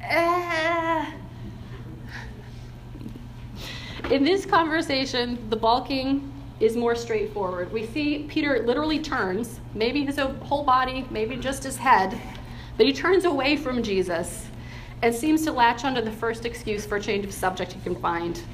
eh. 0.00 1.12
In 4.10 4.24
this 4.24 4.44
conversation, 4.44 5.38
the 5.50 5.56
balking 5.56 6.31
is 6.62 6.76
more 6.76 6.94
straightforward. 6.94 7.72
We 7.72 7.86
see 7.86 8.24
Peter 8.28 8.62
literally 8.64 9.00
turns, 9.00 9.58
maybe 9.74 10.04
his 10.04 10.16
whole 10.16 10.62
body, 10.62 11.04
maybe 11.10 11.34
just 11.34 11.64
his 11.64 11.76
head, 11.76 12.16
but 12.76 12.86
he 12.86 12.92
turns 12.92 13.24
away 13.24 13.56
from 13.56 13.82
Jesus 13.82 14.46
and 15.02 15.12
seems 15.12 15.42
to 15.44 15.50
latch 15.50 15.84
onto 15.84 16.00
the 16.00 16.12
first 16.12 16.46
excuse 16.46 16.86
for 16.86 16.96
a 16.96 17.00
change 17.00 17.24
of 17.24 17.32
subject 17.32 17.72
he 17.72 17.80
can 17.80 17.96
find. 17.96 18.44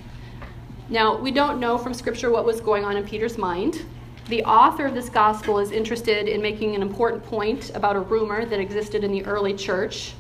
Now, 0.89 1.19
we 1.19 1.31
don't 1.31 1.61
know 1.61 1.77
from 1.77 1.93
Scripture 1.93 2.31
what 2.31 2.47
was 2.47 2.63
going 2.63 2.83
on 2.83 2.97
in 2.97 3.05
Peter's 3.05 3.37
mind. 3.37 3.85
the 4.29 4.45
author 4.45 4.85
of 4.85 4.95
this 4.95 5.09
gospel 5.09 5.59
is 5.59 5.71
interested 5.71 6.29
in 6.29 6.43
making 6.43 6.75
an 6.75 6.83
important 6.83 7.25
point 7.25 7.71
about 7.75 7.97
a 7.97 8.01
rumor 8.01 8.45
that 8.45 8.61
existed 8.61 9.03
in 9.03 9.11
the 9.11 9.25
early 9.25 9.55
church 9.55 10.13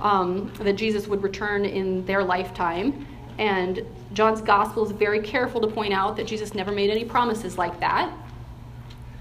um, 0.00 0.52
that 0.60 0.74
Jesus 0.74 1.06
would 1.06 1.22
return 1.22 1.64
in 1.64 2.04
their 2.04 2.22
lifetime. 2.22 3.06
And 3.38 3.84
John's 4.12 4.40
gospel 4.40 4.84
is 4.84 4.92
very 4.92 5.20
careful 5.20 5.60
to 5.60 5.66
point 5.66 5.92
out 5.92 6.16
that 6.16 6.26
Jesus 6.26 6.54
never 6.54 6.70
made 6.70 6.90
any 6.90 7.04
promises 7.04 7.58
like 7.58 7.80
that. 7.80 8.12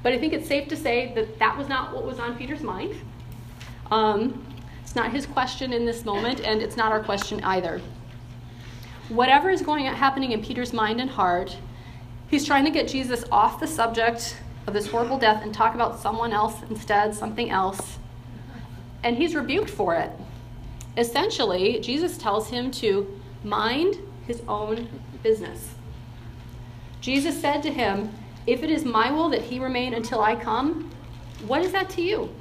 But 0.03 0.13
I 0.13 0.19
think 0.19 0.33
it's 0.33 0.47
safe 0.47 0.67
to 0.67 0.77
say 0.77 1.13
that 1.15 1.39
that 1.39 1.57
was 1.57 1.67
not 1.67 1.93
what 1.93 2.05
was 2.05 2.19
on 2.19 2.37
Peter's 2.37 2.61
mind. 2.61 2.95
Um, 3.89 4.45
it's 4.81 4.95
not 4.95 5.11
his 5.11 5.25
question 5.25 5.73
in 5.73 5.85
this 5.85 6.05
moment, 6.05 6.41
and 6.41 6.61
it's 6.61 6.77
not 6.77 6.91
our 6.91 7.01
question 7.01 7.43
either. 7.43 7.81
Whatever 9.09 9.49
is 9.49 9.61
going 9.61 9.85
happening 9.85 10.31
in 10.31 10.43
Peter's 10.43 10.73
mind 10.73 10.99
and 10.99 11.09
heart, 11.09 11.57
he's 12.27 12.45
trying 12.45 12.65
to 12.65 12.71
get 12.71 12.87
Jesus 12.87 13.23
off 13.31 13.59
the 13.59 13.67
subject 13.67 14.37
of 14.67 14.73
this 14.73 14.87
horrible 14.87 15.17
death 15.17 15.43
and 15.43 15.53
talk 15.53 15.73
about 15.73 15.99
someone 15.99 16.33
else 16.33 16.55
instead, 16.69 17.13
something 17.15 17.49
else. 17.49 17.97
And 19.03 19.17
he's 19.17 19.35
rebuked 19.35 19.69
for 19.69 19.95
it. 19.95 20.11
Essentially, 20.97 21.79
Jesus 21.79 22.17
tells 22.17 22.49
him 22.49 22.71
to 22.71 23.19
mind 23.43 23.97
his 24.27 24.41
own 24.47 24.87
business. 25.21 25.75
Jesus 27.01 27.39
said 27.39 27.61
to 27.63 27.71
him, 27.71 28.11
If 28.47 28.63
it 28.63 28.69
is 28.69 28.85
my 28.85 29.11
will 29.11 29.29
that 29.29 29.41
he 29.41 29.59
remain 29.59 29.93
until 29.93 30.21
I 30.21 30.35
come, 30.35 30.89
what 31.45 31.61
is 31.61 31.71
that 31.73 31.89
to 31.91 32.01
you? 32.01 32.33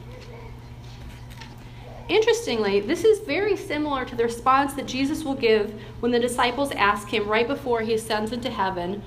Interestingly, 2.08 2.80
this 2.80 3.04
is 3.04 3.20
very 3.20 3.56
similar 3.56 4.04
to 4.04 4.14
the 4.14 4.24
response 4.24 4.74
that 4.74 4.86
Jesus 4.86 5.24
will 5.24 5.34
give 5.34 5.80
when 6.00 6.12
the 6.12 6.18
disciples 6.18 6.70
ask 6.72 7.08
him 7.08 7.28
right 7.28 7.46
before 7.46 7.80
he 7.80 7.94
ascends 7.94 8.32
into 8.32 8.50
heaven 8.50 9.02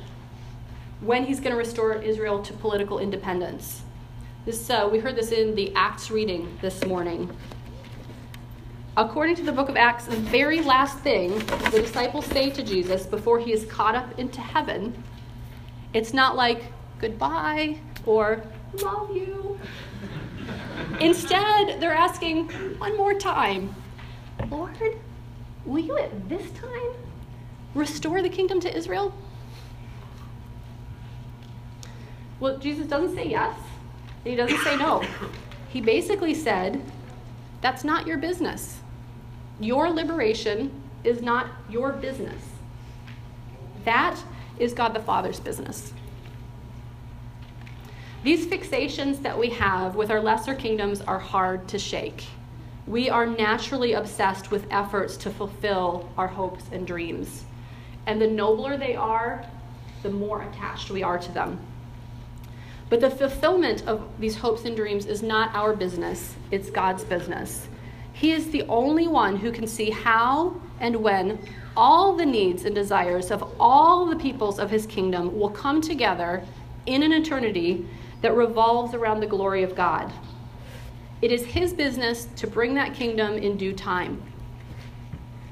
when 1.02 1.26
he's 1.26 1.40
going 1.40 1.52
to 1.52 1.58
restore 1.58 2.02
Israel 2.02 2.42
to 2.42 2.54
political 2.54 3.00
independence. 3.00 3.84
This, 4.46 4.70
uh, 4.70 4.90
we 4.92 5.00
heard 5.00 5.16
this 5.16 5.32
in 5.32 5.56
the 5.56 5.74
Acts 5.76 6.10
reading 6.10 6.58
this 6.62 6.84
morning. 6.86 7.36
According 8.98 9.36
to 9.36 9.44
the 9.44 9.52
book 9.52 9.68
of 9.68 9.76
Acts, 9.76 10.06
the 10.06 10.16
very 10.16 10.62
last 10.62 11.00
thing 11.00 11.38
the 11.72 11.82
disciples 11.82 12.26
say 12.28 12.50
to 12.50 12.64
Jesus 12.64 13.06
before 13.06 13.40
he 13.40 13.52
is 13.52 13.66
caught 13.66 13.94
up 13.94 14.18
into 14.18 14.40
heaven, 14.40 15.04
it's 15.94 16.14
not 16.14 16.38
like 16.38 16.72
goodbye 17.00 17.78
or 18.06 18.42
love 18.82 19.14
you. 19.14 19.60
Instead, 21.02 21.82
they're 21.82 21.94
asking 21.94 22.48
one 22.78 22.96
more 22.96 23.14
time 23.14 23.76
Lord, 24.50 24.78
will 25.66 25.84
you 25.84 25.98
at 25.98 26.30
this 26.30 26.50
time 26.52 26.94
restore 27.74 28.22
the 28.22 28.30
kingdom 28.30 28.62
to 28.62 28.74
Israel? 28.74 29.14
Well, 32.40 32.60
Jesus 32.60 32.88
doesn't 32.88 33.14
say 33.14 33.28
yes, 33.28 33.60
he 34.24 34.36
doesn't 34.38 34.60
say 34.60 34.78
no. 34.78 35.04
He 35.68 35.82
basically 35.82 36.34
said, 36.34 36.82
That's 37.60 37.84
not 37.84 38.08
your 38.08 38.18
business. 38.18 38.80
Your 39.60 39.90
liberation 39.90 40.72
is 41.04 41.22
not 41.22 41.48
your 41.70 41.92
business. 41.92 42.44
That 43.86 44.22
is 44.60 44.74
God 44.74 44.94
the 44.94 45.00
Father's 45.00 45.40
business. 45.40 45.94
These 48.24 48.48
fixations 48.48 49.22
that 49.22 49.38
we 49.38 49.50
have 49.52 49.96
with 49.96 50.10
our 50.10 50.20
lesser 50.20 50.56
kingdoms 50.56 51.02
are 51.02 51.20
hard 51.20 51.68
to 51.68 51.78
shake. 51.78 52.26
We 52.88 53.10
are 53.10 53.26
naturally 53.26 53.94
obsessed 53.94 54.50
with 54.50 54.66
efforts 54.72 55.16
to 55.18 55.30
fulfill 55.30 56.10
our 56.18 56.28
hopes 56.28 56.64
and 56.72 56.88
dreams. 56.88 57.46
And 58.08 58.22
the 58.22 58.28
nobler 58.28 58.78
they 58.78 58.96
are, 58.96 59.46
the 60.04 60.10
more 60.10 60.42
attached 60.42 60.90
we 60.90 61.04
are 61.04 61.18
to 61.18 61.32
them. 61.32 61.60
But 62.90 63.02
the 63.02 63.10
fulfillment 63.10 63.88
of 63.88 64.08
these 64.20 64.38
hopes 64.38 64.66
and 64.66 64.76
dreams 64.76 65.06
is 65.06 65.24
not 65.24 65.54
our 65.56 65.76
business, 65.76 66.36
it's 66.52 66.70
God's 66.70 67.04
business. 67.04 67.68
He 68.16 68.32
is 68.32 68.50
the 68.50 68.64
only 68.64 69.08
one 69.10 69.36
who 69.36 69.52
can 69.52 69.68
see 69.68 69.90
how 69.90 70.56
and 70.80 70.96
when 70.96 71.38
all 71.76 72.16
the 72.16 72.26
needs 72.26 72.64
and 72.64 72.74
desires 72.74 73.30
of 73.30 73.54
all 73.60 74.06
the 74.06 74.16
peoples 74.16 74.58
of 74.58 74.72
his 74.72 74.86
kingdom 74.86 75.38
will 75.38 75.50
come 75.50 75.82
together 75.82 76.42
in 76.86 77.04
an 77.04 77.12
eternity 77.12 77.86
that 78.22 78.34
revolves 78.34 78.94
around 78.94 79.20
the 79.20 79.28
glory 79.28 79.64
of 79.64 79.76
God. 79.76 80.14
It 81.22 81.30
is 81.34 81.44
his 81.44 81.74
business 81.74 82.30
to 82.38 82.48
bring 82.48 82.74
that 82.76 82.94
kingdom 82.94 83.34
in 83.34 83.58
due 83.58 83.74
time. 83.74 84.24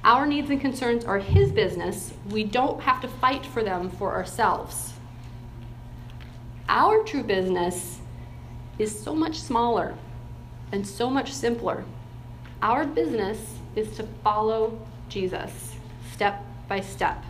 Our 0.05 0.25
needs 0.25 0.49
and 0.49 0.61
concerns 0.61 1.03
are 1.03 1.19
his 1.19 1.51
business. 1.51 2.13
We 2.29 2.45
don't 2.45 2.79
have 2.81 3.01
to 3.01 3.09
fight 3.09 3.45
for 3.45 3.61
them 3.61 3.89
for 3.89 4.13
ourselves. 4.13 4.93
Our 6.69 7.03
true 7.03 7.23
business 7.23 7.99
is 8.79 8.97
so 8.97 9.13
much 9.13 9.37
smaller 9.37 9.95
and 10.71 10.87
so 10.87 11.09
much 11.09 11.33
simpler. 11.33 11.83
Our 12.63 12.85
business 12.85 13.57
is 13.75 13.93
to 13.97 14.03
follow 14.23 14.79
Jesus 15.09 15.75
step 16.13 16.41
by 16.69 16.79
step. 16.79 17.21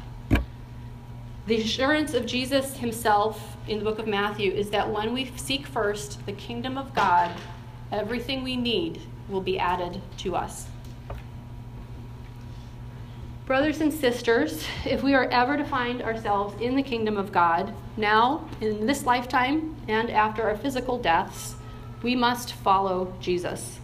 The 1.47 1.59
assurance 1.59 2.13
of 2.13 2.27
Jesus 2.27 2.77
himself 2.77 3.57
in 3.67 3.79
the 3.79 3.83
book 3.83 3.97
of 3.97 4.05
Matthew 4.05 4.51
is 4.51 4.69
that 4.69 4.91
when 4.91 5.11
we 5.11 5.31
seek 5.35 5.65
first 5.65 6.23
the 6.27 6.33
kingdom 6.33 6.77
of 6.77 6.93
God, 6.93 7.31
everything 7.91 8.43
we 8.43 8.55
need 8.55 9.01
will 9.27 9.41
be 9.41 9.57
added 9.57 9.99
to 10.19 10.35
us. 10.35 10.67
Brothers 13.47 13.81
and 13.81 13.91
sisters, 13.91 14.63
if 14.85 15.01
we 15.01 15.15
are 15.15 15.25
ever 15.25 15.57
to 15.57 15.65
find 15.65 16.03
ourselves 16.03 16.61
in 16.61 16.75
the 16.75 16.83
kingdom 16.83 17.17
of 17.17 17.31
God, 17.31 17.73
now, 17.97 18.47
in 18.61 18.85
this 18.85 19.03
lifetime, 19.07 19.75
and 19.87 20.11
after 20.11 20.43
our 20.43 20.55
physical 20.55 20.99
deaths, 20.99 21.55
we 22.03 22.15
must 22.15 22.53
follow 22.53 23.11
Jesus. 23.19 23.79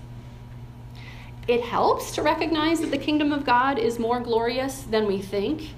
It 1.50 1.64
helps 1.64 2.12
to 2.12 2.22
recognize 2.22 2.80
that 2.82 2.92
the 2.92 2.98
kingdom 3.00 3.34
of 3.34 3.44
God 3.44 3.80
is 3.80 3.98
more 3.98 4.20
glorious 4.20 4.84
than 4.84 5.08
we 5.08 5.20
think. 5.20 5.72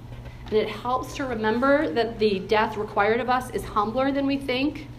And 0.48 0.58
it 0.58 0.68
helps 0.68 1.16
to 1.16 1.24
remember 1.24 1.90
that 1.94 2.20
the 2.20 2.40
death 2.40 2.76
required 2.76 3.22
of 3.22 3.30
us 3.30 3.50
is 3.52 3.64
humbler 3.64 4.12
than 4.12 4.28
we 4.28 4.36
think. 4.36 4.90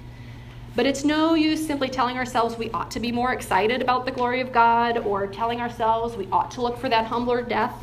But 0.75 0.87
it's 0.87 1.05
no 1.05 1.35
use 1.35 1.67
simply 1.67 1.91
telling 1.91 2.17
ourselves 2.17 2.57
we 2.57 2.71
ought 2.71 2.91
to 2.93 3.01
be 3.01 3.13
more 3.13 3.35
excited 3.35 3.83
about 3.83 4.07
the 4.07 4.13
glory 4.13 4.41
of 4.41 4.51
God 4.51 4.97
or 4.97 5.27
telling 5.27 5.61
ourselves 5.61 6.17
we 6.17 6.27
ought 6.33 6.51
to 6.53 6.63
look 6.63 6.79
for 6.79 6.89
that 6.89 7.05
humbler 7.05 7.43
death. 7.43 7.75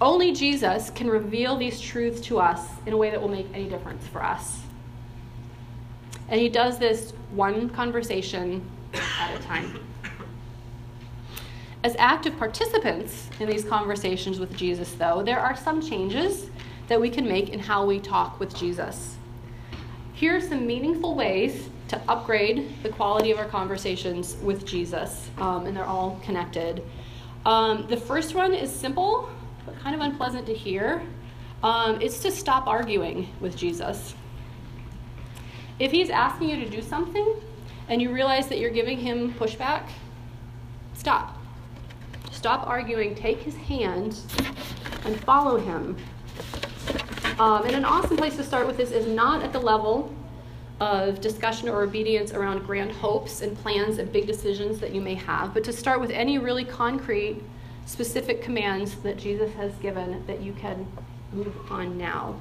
Only 0.00 0.32
Jesus 0.32 0.88
can 0.88 1.10
reveal 1.10 1.58
these 1.58 1.78
truths 1.78 2.22
to 2.28 2.38
us 2.38 2.66
in 2.86 2.94
a 2.94 2.96
way 2.96 3.10
that 3.10 3.20
will 3.20 3.28
make 3.28 3.48
any 3.52 3.68
difference 3.68 4.06
for 4.06 4.24
us. 4.24 4.62
And 6.30 6.40
he 6.40 6.48
does 6.48 6.78
this 6.78 7.12
one 7.32 7.68
conversation 7.68 8.66
at 9.20 9.38
a 9.38 9.42
time. 9.42 9.78
As 11.86 11.94
active 12.00 12.36
participants 12.36 13.30
in 13.38 13.48
these 13.48 13.62
conversations 13.62 14.40
with 14.40 14.56
Jesus, 14.56 14.90
though, 14.94 15.22
there 15.22 15.38
are 15.38 15.56
some 15.56 15.80
changes 15.80 16.50
that 16.88 17.00
we 17.00 17.08
can 17.08 17.28
make 17.28 17.50
in 17.50 17.60
how 17.60 17.86
we 17.86 18.00
talk 18.00 18.40
with 18.40 18.52
Jesus. 18.56 19.14
Here 20.12 20.34
are 20.34 20.40
some 20.40 20.66
meaningful 20.66 21.14
ways 21.14 21.68
to 21.86 22.00
upgrade 22.08 22.82
the 22.82 22.88
quality 22.88 23.30
of 23.30 23.38
our 23.38 23.44
conversations 23.44 24.36
with 24.42 24.66
Jesus, 24.66 25.30
um, 25.38 25.64
and 25.66 25.76
they're 25.76 25.84
all 25.84 26.20
connected. 26.24 26.82
Um, 27.44 27.86
the 27.88 27.96
first 27.96 28.34
one 28.34 28.52
is 28.52 28.68
simple, 28.72 29.30
but 29.64 29.78
kind 29.78 29.94
of 29.94 30.00
unpleasant 30.00 30.44
to 30.46 30.54
hear. 30.54 31.02
Um, 31.62 32.00
it's 32.00 32.18
to 32.22 32.32
stop 32.32 32.66
arguing 32.66 33.28
with 33.40 33.56
Jesus. 33.56 34.16
If 35.78 35.92
he's 35.92 36.10
asking 36.10 36.48
you 36.50 36.64
to 36.64 36.68
do 36.68 36.82
something 36.82 37.36
and 37.88 38.02
you 38.02 38.12
realize 38.12 38.48
that 38.48 38.58
you're 38.58 38.70
giving 38.70 38.98
him 38.98 39.32
pushback, 39.34 39.84
stop. 40.94 41.35
Stop 42.46 42.68
arguing, 42.68 43.12
take 43.16 43.40
his 43.40 43.56
hand, 43.56 44.20
and 45.04 45.20
follow 45.24 45.58
him. 45.58 45.96
Um, 47.40 47.64
and 47.64 47.74
an 47.74 47.84
awesome 47.84 48.16
place 48.16 48.36
to 48.36 48.44
start 48.44 48.68
with 48.68 48.76
this 48.76 48.92
is 48.92 49.04
not 49.04 49.42
at 49.42 49.52
the 49.52 49.58
level 49.58 50.14
of 50.78 51.20
discussion 51.20 51.68
or 51.68 51.82
obedience 51.82 52.30
around 52.30 52.64
grand 52.64 52.92
hopes 52.92 53.42
and 53.42 53.58
plans 53.58 53.98
and 53.98 54.12
big 54.12 54.28
decisions 54.28 54.78
that 54.78 54.94
you 54.94 55.00
may 55.00 55.16
have, 55.16 55.54
but 55.54 55.64
to 55.64 55.72
start 55.72 56.00
with 56.00 56.12
any 56.12 56.38
really 56.38 56.64
concrete, 56.64 57.42
specific 57.84 58.42
commands 58.42 58.94
that 58.98 59.16
Jesus 59.16 59.52
has 59.54 59.74
given 59.78 60.24
that 60.28 60.40
you 60.40 60.52
can 60.52 60.86
move 61.32 61.52
on 61.68 61.98
now. 61.98 62.38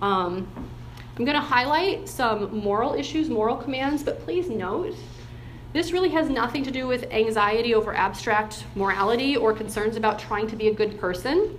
Um, 0.00 0.48
I'm 1.18 1.26
going 1.26 1.34
to 1.34 1.40
highlight 1.42 2.08
some 2.08 2.56
moral 2.56 2.94
issues, 2.94 3.28
moral 3.28 3.56
commands, 3.56 4.02
but 4.02 4.20
please 4.20 4.48
note 4.48 4.94
this 5.72 5.92
really 5.92 6.08
has 6.10 6.30
nothing 6.30 6.62
to 6.64 6.70
do 6.70 6.86
with 6.86 7.10
anxiety 7.10 7.74
over 7.74 7.94
abstract 7.94 8.64
morality 8.74 9.36
or 9.36 9.52
concerns 9.52 9.96
about 9.96 10.18
trying 10.18 10.46
to 10.48 10.56
be 10.56 10.68
a 10.68 10.74
good 10.74 10.98
person. 10.98 11.58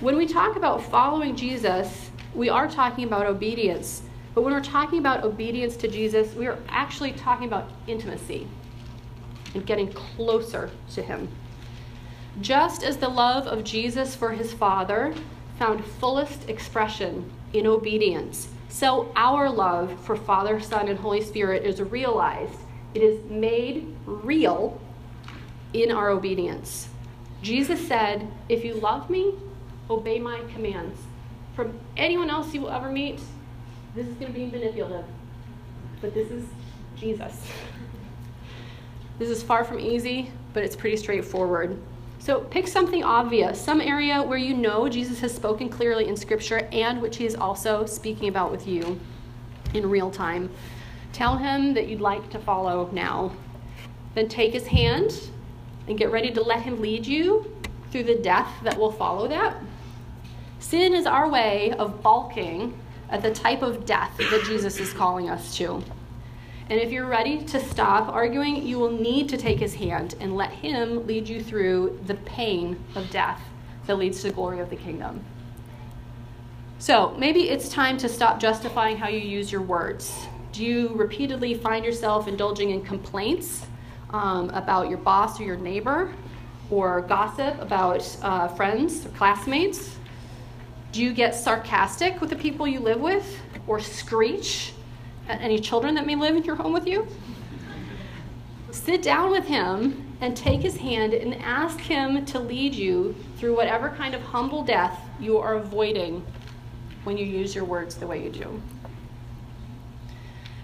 When 0.00 0.16
we 0.16 0.26
talk 0.26 0.56
about 0.56 0.82
following 0.82 1.36
Jesus, 1.36 2.10
we 2.34 2.48
are 2.48 2.68
talking 2.68 3.04
about 3.04 3.26
obedience. 3.26 4.02
But 4.34 4.42
when 4.42 4.52
we're 4.52 4.60
talking 4.60 4.98
about 4.98 5.24
obedience 5.24 5.76
to 5.78 5.88
Jesus, 5.88 6.34
we 6.34 6.46
are 6.46 6.58
actually 6.68 7.12
talking 7.12 7.46
about 7.46 7.70
intimacy 7.86 8.46
and 9.54 9.64
getting 9.64 9.92
closer 9.92 10.70
to 10.94 11.02
Him. 11.02 11.28
Just 12.40 12.82
as 12.82 12.98
the 12.98 13.08
love 13.08 13.46
of 13.46 13.64
Jesus 13.64 14.14
for 14.14 14.32
His 14.32 14.52
Father 14.52 15.14
found 15.58 15.84
fullest 15.84 16.48
expression 16.50 17.30
in 17.54 17.66
obedience, 17.66 18.48
so 18.68 19.10
our 19.16 19.48
love 19.48 19.98
for 20.04 20.16
Father, 20.16 20.60
Son, 20.60 20.88
and 20.88 20.98
Holy 20.98 21.22
Spirit 21.22 21.64
is 21.64 21.80
realized. 21.80 22.58
It 22.96 23.02
is 23.02 23.30
made 23.30 23.94
real 24.06 24.80
in 25.74 25.92
our 25.92 26.08
obedience. 26.08 26.88
Jesus 27.42 27.86
said, 27.86 28.26
If 28.48 28.64
you 28.64 28.72
love 28.72 29.10
me, 29.10 29.34
obey 29.90 30.18
my 30.18 30.40
commands. 30.54 30.98
From 31.54 31.78
anyone 31.98 32.30
else 32.30 32.54
you 32.54 32.62
will 32.62 32.70
ever 32.70 32.90
meet, 32.90 33.20
this 33.94 34.06
is 34.06 34.14
going 34.14 34.32
to 34.32 34.38
be 34.38 34.46
manipulative. 34.46 35.04
But 36.00 36.14
this 36.14 36.30
is 36.30 36.46
Jesus. 36.96 37.34
This 39.18 39.30
is 39.30 39.42
far 39.42 39.64
from 39.64 39.80
easy, 39.80 40.30
but 40.52 40.62
it's 40.62 40.76
pretty 40.76 40.96
straightforward. 40.98 41.78
So 42.18 42.40
pick 42.40 42.66
something 42.66 43.02
obvious, 43.02 43.58
some 43.58 43.80
area 43.80 44.22
where 44.22 44.36
you 44.36 44.54
know 44.54 44.90
Jesus 44.90 45.20
has 45.20 45.34
spoken 45.34 45.70
clearly 45.70 46.06
in 46.08 46.16
Scripture 46.16 46.68
and 46.70 47.00
which 47.00 47.16
he 47.16 47.24
is 47.24 47.34
also 47.34 47.86
speaking 47.86 48.28
about 48.28 48.50
with 48.50 48.66
you 48.66 49.00
in 49.72 49.88
real 49.88 50.10
time. 50.10 50.50
Tell 51.16 51.38
him 51.38 51.72
that 51.72 51.88
you'd 51.88 52.02
like 52.02 52.28
to 52.28 52.38
follow 52.38 52.90
now. 52.92 53.32
Then 54.14 54.28
take 54.28 54.52
his 54.52 54.66
hand 54.66 55.30
and 55.88 55.96
get 55.96 56.12
ready 56.12 56.30
to 56.30 56.42
let 56.42 56.60
him 56.60 56.82
lead 56.82 57.06
you 57.06 57.50
through 57.90 58.02
the 58.02 58.16
death 58.16 58.52
that 58.64 58.78
will 58.78 58.92
follow 58.92 59.26
that. 59.28 59.56
Sin 60.58 60.92
is 60.92 61.06
our 61.06 61.30
way 61.30 61.72
of 61.78 62.02
balking 62.02 62.78
at 63.08 63.22
the 63.22 63.32
type 63.32 63.62
of 63.62 63.86
death 63.86 64.14
that 64.18 64.44
Jesus 64.44 64.78
is 64.78 64.92
calling 64.92 65.30
us 65.30 65.56
to. 65.56 65.82
And 66.68 66.78
if 66.78 66.92
you're 66.92 67.06
ready 67.06 67.42
to 67.44 67.64
stop 67.64 68.10
arguing, 68.12 68.66
you 68.66 68.78
will 68.78 68.92
need 68.92 69.30
to 69.30 69.38
take 69.38 69.58
his 69.58 69.74
hand 69.74 70.16
and 70.20 70.36
let 70.36 70.50
him 70.50 71.06
lead 71.06 71.26
you 71.26 71.42
through 71.42 71.98
the 72.04 72.16
pain 72.16 72.78
of 72.94 73.08
death 73.08 73.40
that 73.86 73.96
leads 73.96 74.20
to 74.20 74.28
the 74.28 74.34
glory 74.34 74.60
of 74.60 74.68
the 74.68 74.76
kingdom. 74.76 75.24
So 76.78 77.16
maybe 77.16 77.48
it's 77.48 77.70
time 77.70 77.96
to 77.96 78.08
stop 78.10 78.38
justifying 78.38 78.98
how 78.98 79.08
you 79.08 79.20
use 79.20 79.50
your 79.50 79.62
words. 79.62 80.26
Do 80.56 80.64
you 80.64 80.88
repeatedly 80.94 81.52
find 81.52 81.84
yourself 81.84 82.28
indulging 82.28 82.70
in 82.70 82.80
complaints 82.80 83.66
um, 84.08 84.48
about 84.54 84.88
your 84.88 84.96
boss 84.96 85.38
or 85.38 85.42
your 85.42 85.58
neighbor, 85.58 86.14
or 86.70 87.02
gossip 87.02 87.60
about 87.60 88.16
uh, 88.22 88.48
friends 88.48 89.04
or 89.04 89.10
classmates? 89.10 89.98
Do 90.92 91.02
you 91.02 91.12
get 91.12 91.34
sarcastic 91.34 92.22
with 92.22 92.30
the 92.30 92.36
people 92.36 92.66
you 92.66 92.80
live 92.80 93.02
with, 93.02 93.38
or 93.66 93.80
screech 93.80 94.72
at 95.28 95.42
any 95.42 95.58
children 95.58 95.94
that 95.94 96.06
may 96.06 96.16
live 96.16 96.36
in 96.36 96.44
your 96.44 96.56
home 96.56 96.72
with 96.72 96.86
you? 96.86 97.06
Sit 98.70 99.02
down 99.02 99.30
with 99.30 99.44
him 99.44 100.16
and 100.22 100.34
take 100.34 100.62
his 100.62 100.78
hand 100.78 101.12
and 101.12 101.34
ask 101.42 101.78
him 101.78 102.24
to 102.24 102.38
lead 102.38 102.74
you 102.74 103.14
through 103.36 103.54
whatever 103.54 103.90
kind 103.90 104.14
of 104.14 104.22
humble 104.22 104.64
death 104.64 104.98
you 105.20 105.36
are 105.36 105.56
avoiding 105.56 106.24
when 107.04 107.18
you 107.18 107.26
use 107.26 107.54
your 107.54 107.64
words 107.66 107.96
the 107.96 108.06
way 108.06 108.24
you 108.24 108.30
do. 108.30 108.62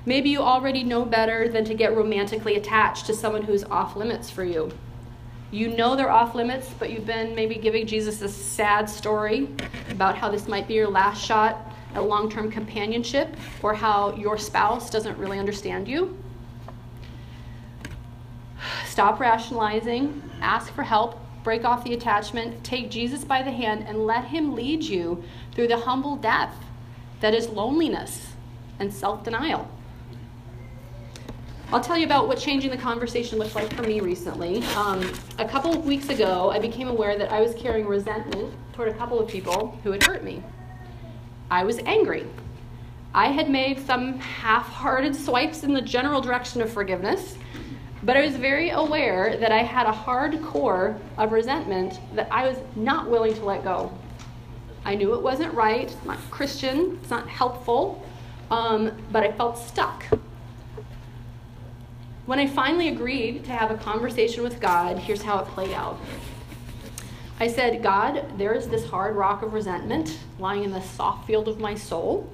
Maybe 0.05 0.31
you 0.31 0.41
already 0.41 0.83
know 0.83 1.05
better 1.05 1.49
than 1.49 1.65
to 1.67 1.75
get 1.75 1.97
romantically 1.97 2.57
attached 2.57 3.07
to 3.07 3.15
someone 3.15 3.43
who's 3.43 3.63
off 3.65 3.95
limits 3.95 4.31
for 4.31 4.45
you. 4.45 4.73
You 5.53 5.69
know 5.69 5.95
they're 5.95 6.11
off 6.11 6.35
limits, 6.35 6.71
but 6.79 6.91
you've 6.91 7.07
been 7.07 7.35
maybe 7.35 7.55
giving 7.55 7.87
Jesus 7.87 8.21
a 8.21 8.29
sad 8.29 8.91
story 8.91 9.49
about 9.91 10.17
how 10.17 10.29
this 10.29 10.49
might 10.49 10.67
be 10.67 10.75
your 10.75 10.89
last 10.89 11.25
shot 11.25 11.73
at 11.95 12.03
long 12.03 12.31
term 12.31 12.51
companionship 12.51 13.37
or 13.63 13.75
how 13.75 14.17
your 14.17 14.39
spouse 14.39 14.91
doesn't 14.91 15.17
really 15.19 15.39
understand 15.39 15.87
you. 15.87 16.19
Stop 18.87 19.21
rationalizing, 19.21 20.23
ask 20.41 20.73
for 20.73 20.83
help, 20.83 21.19
break 21.45 21.65
off 21.65 21.85
the 21.85 21.95
attachment, 21.95 22.65
take 22.65 22.91
Jesus 22.91 23.25
by 23.25 23.43
the 23.43 23.51
hand, 23.51 23.85
and 23.87 24.07
let 24.07 24.25
him 24.25 24.55
lead 24.55 24.83
you 24.83 25.23
through 25.55 25.69
the 25.69 25.77
humble 25.77 26.17
death 26.17 26.55
that 27.21 27.35
is 27.35 27.49
loneliness 27.51 28.33
and 28.79 28.93
self 28.93 29.23
denial. 29.23 29.69
I'll 31.73 31.81
tell 31.81 31.97
you 31.97 32.05
about 32.05 32.29
what 32.29 32.39
changing 32.39 32.71
the 32.71 32.77
conversation 32.77 33.39
looked 33.39 33.55
like 33.55 33.73
for 33.73 33.81
me 33.81 34.01
recently. 34.01 34.63
Um, 34.77 35.11
a 35.39 35.49
couple 35.49 35.73
of 35.73 35.87
weeks 35.87 36.11
ago, 36.11 36.51
I 36.51 36.59
became 36.59 36.87
aware 36.87 37.17
that 37.17 37.33
I 37.33 37.41
was 37.41 37.55
carrying 37.55 37.87
resentment 37.87 38.53
toward 38.75 38.89
a 38.89 38.95
couple 38.95 39.19
of 39.19 39.27
people 39.27 39.79
who 39.83 39.91
had 39.91 40.03
hurt 40.03 40.23
me. 40.23 40.43
I 41.51 41.65
was 41.65 41.79
angry. 41.87 42.27
I 43.15 43.29
had 43.29 43.49
made 43.49 43.87
some 43.87 44.19
half 44.19 44.69
hearted 44.69 45.17
swipes 45.17 45.65
in 45.65 45.73
the 45.73 45.81
general 45.81 46.21
direction 46.21 46.61
of 46.61 46.71
forgiveness, 46.71 47.39
but 48.03 48.19
I 48.19 48.21
was 48.21 48.37
very 48.37 48.69
aware 48.69 49.39
that 49.39 49.51
I 49.51 49.63
had 49.63 49.87
a 49.87 49.93
hard 49.93 50.43
core 50.43 50.99
of 51.17 51.33
resentment 51.33 52.01
that 52.15 52.29
I 52.31 52.47
was 52.47 52.59
not 52.77 53.09
willing 53.09 53.33
to 53.33 53.45
let 53.47 53.65
go. 53.65 53.91
I 54.85 54.95
knew 54.95 55.15
it 55.15 55.23
wasn't 55.23 55.55
right, 55.55 55.91
it's 55.91 56.05
not 56.05 56.19
Christian, 56.31 56.99
it's 57.01 57.09
not 57.09 57.27
helpful, 57.29 58.05
um, 58.51 58.93
but 59.11 59.23
I 59.23 59.33
felt 59.33 59.57
stuck. 59.57 60.05
When 62.33 62.39
I 62.39 62.47
finally 62.47 62.89
agreed 62.89 63.45
to 63.45 63.51
have 63.53 63.71
a 63.71 63.75
conversation 63.75 64.43
with 64.43 64.59
God, 64.59 64.97
here's 64.97 65.21
how 65.21 65.41
it 65.41 65.49
played 65.49 65.75
out. 65.75 66.01
I 67.39 67.47
said, 67.47 67.83
God, 67.83 68.39
there 68.39 68.55
is 68.55 68.69
this 68.69 68.87
hard 68.87 69.17
rock 69.17 69.43
of 69.43 69.53
resentment 69.53 70.19
lying 70.39 70.65
in 70.65 70.71
the 70.71 70.81
soft 70.81 71.27
field 71.27 71.47
of 71.47 71.61
my 71.61 71.75
soul, 71.75 72.33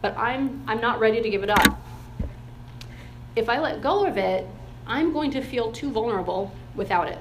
but 0.00 0.16
I'm, 0.16 0.64
I'm 0.66 0.80
not 0.80 0.98
ready 0.98 1.20
to 1.20 1.28
give 1.28 1.42
it 1.42 1.50
up. 1.50 1.78
If 3.36 3.50
I 3.50 3.58
let 3.58 3.82
go 3.82 4.06
of 4.06 4.16
it, 4.16 4.46
I'm 4.86 5.12
going 5.12 5.30
to 5.32 5.42
feel 5.42 5.72
too 5.72 5.90
vulnerable 5.90 6.50
without 6.74 7.06
it. 7.06 7.18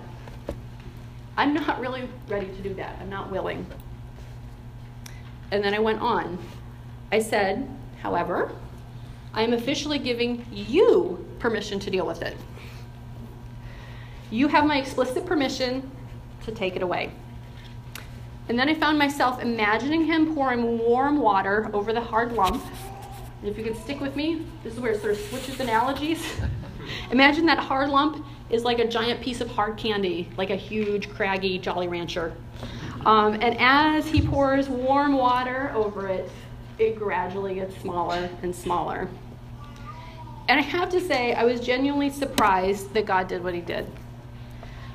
I'm 1.36 1.54
not 1.54 1.82
really 1.82 2.08
ready 2.30 2.48
to 2.48 2.62
do 2.62 2.74
that. 2.76 2.98
I'm 3.02 3.10
not 3.10 3.30
willing. 3.30 3.65
And 5.52 5.62
then 5.62 5.74
I 5.74 5.80
went 5.80 6.00
on. 6.00 6.38
I 7.12 7.20
said, 7.20 7.70
however, 8.02 8.54
I 9.34 9.41
am 9.41 9.52
officially 9.52 10.00
giving 10.00 10.46
you 10.54 11.27
permission 11.39 11.80
to 11.80 11.89
deal 11.89 12.06
with 12.06 12.21
it. 12.21 12.38
You 14.30 14.47
have 14.47 14.65
my 14.65 14.78
explicit 14.78 15.26
permission 15.26 15.89
to 16.45 16.52
take 16.52 16.76
it 16.76 16.82
away. 16.82 17.12
And 18.50 18.58
then 18.58 18.69
I 18.69 18.73
found 18.73 18.97
myself 18.97 19.41
imagining 19.41 20.06
him 20.06 20.34
pouring 20.34 20.78
warm 20.80 21.19
water 21.19 21.69
over 21.73 21.91
the 21.93 22.02
hard 22.02 22.34
lump. 22.34 22.63
And 23.41 23.50
if 23.50 23.58
you 23.58 23.63
can 23.63 23.76
stick 23.76 24.00
with 24.00 24.15
me, 24.15 24.45
this 24.63 24.73
is 24.73 24.80
where 24.80 24.91
it 24.93 25.02
sort 25.02 25.13
of 25.13 25.19
switches 25.19 25.60
analogies. 25.60 26.26
Imagine 27.12 27.45
that 27.47 27.60
hard 27.60 27.89
lump 27.89 28.26
is 28.50 28.63
like 28.63 28.80
a 28.80 28.88
giant 28.88 29.21
piece 29.21 29.41
of 29.41 29.50
hard 29.50 29.78
candy, 29.78 30.30
like 30.38 30.50
a 30.50 30.56
huge, 30.56 31.10
craggy 31.10 31.60
Jolly 31.60 31.88
Rancher. 31.88 32.34
Um, 33.06 33.34
and 33.34 33.58
as 33.60 34.08
he 34.08 34.21
pours 34.21 34.69
warm 34.69 35.13
water 35.13 35.71
over 35.76 36.08
it, 36.08 36.30
it 36.80 36.97
gradually 36.97 37.56
gets 37.56 37.76
smaller 37.82 38.30
and 38.41 38.56
smaller. 38.56 39.10
And 40.48 40.60
I 40.60 40.64
have 40.64 40.90
to 40.90 41.02
say, 41.02 41.34
I 41.34 41.44
was 41.44 41.60
genuinely 41.60 42.10
surprised 42.10 42.94
that 42.94 43.06
God 43.06 43.28
did 43.28 43.44
what 43.44 43.54
he 43.54 43.62
did. 43.62 43.86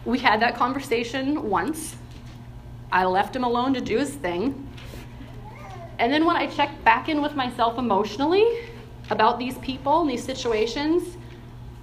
We 0.05 0.19
had 0.19 0.41
that 0.41 0.57
conversation 0.57 1.49
once. 1.49 1.97
I 2.91 3.05
left 3.05 3.37
him 3.37 3.45
alone 3.45 3.75
to 3.75 3.81
do 3.81 3.99
his 3.99 4.11
thing. 4.11 4.69
And 5.99 6.13
then 6.13 6.25
when 6.25 6.37
I 6.37 6.47
checked 6.47 6.83
back 6.85 7.09
in 7.09 7.23
with 7.23 7.35
myself 7.37 7.79
emotionally 7.79 8.47
about 9.11 9.39
these 9.39 9.59
people 9.59 10.01
and 10.01 10.11
these 10.11 10.25
situations, 10.25 11.17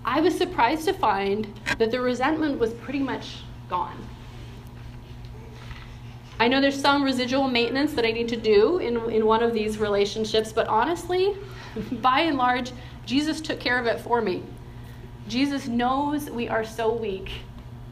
I 0.04 0.20
was 0.22 0.36
surprised 0.36 0.86
to 0.86 0.94
find 0.94 1.48
that 1.78 1.92
the 1.92 2.02
resentment 2.02 2.60
was 2.60 2.74
pretty 2.74 3.00
much 3.00 3.38
gone. 3.70 3.98
I 6.40 6.48
know 6.48 6.62
there's 6.62 6.80
some 6.80 7.04
residual 7.04 7.48
maintenance 7.48 7.94
that 7.94 8.06
I 8.06 8.12
need 8.12 8.30
to 8.30 8.38
do 8.38 8.78
in, 8.80 8.98
in 9.12 9.26
one 9.26 9.44
of 9.44 9.54
these 9.54 9.78
relationships, 9.78 10.54
but 10.54 10.68
honestly, 10.68 11.36
by 11.92 12.22
and 12.22 12.38
large, 12.38 12.72
Jesus 13.10 13.42
took 13.42 13.60
care 13.60 13.80
of 13.80 13.88
it 13.88 14.00
for 14.00 14.22
me. 14.22 14.44
Jesus 15.28 15.68
knows 15.68 16.30
we 16.30 16.48
are 16.48 16.64
so 16.64 16.94
weak 16.94 17.32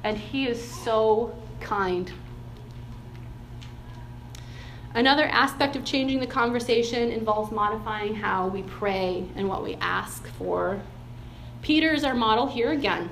and 0.04 0.16
He 0.16 0.48
is 0.48 0.64
so 0.64 1.36
kind. 1.60 2.14
Another 4.94 5.24
aspect 5.24 5.76
of 5.76 5.84
changing 5.84 6.20
the 6.20 6.28
conversation 6.28 7.12
involves 7.12 7.52
modifying 7.52 8.14
how 8.14 8.48
we 8.50 8.62
pray 8.62 9.26
and 9.36 9.50
what 9.50 9.64
we 9.64 9.74
ask 9.82 10.28
for. 10.38 10.80
Peter 11.64 11.96
is 11.96 12.04
our 12.04 12.14
model 12.14 12.46
here 12.46 12.72
again. 12.72 13.10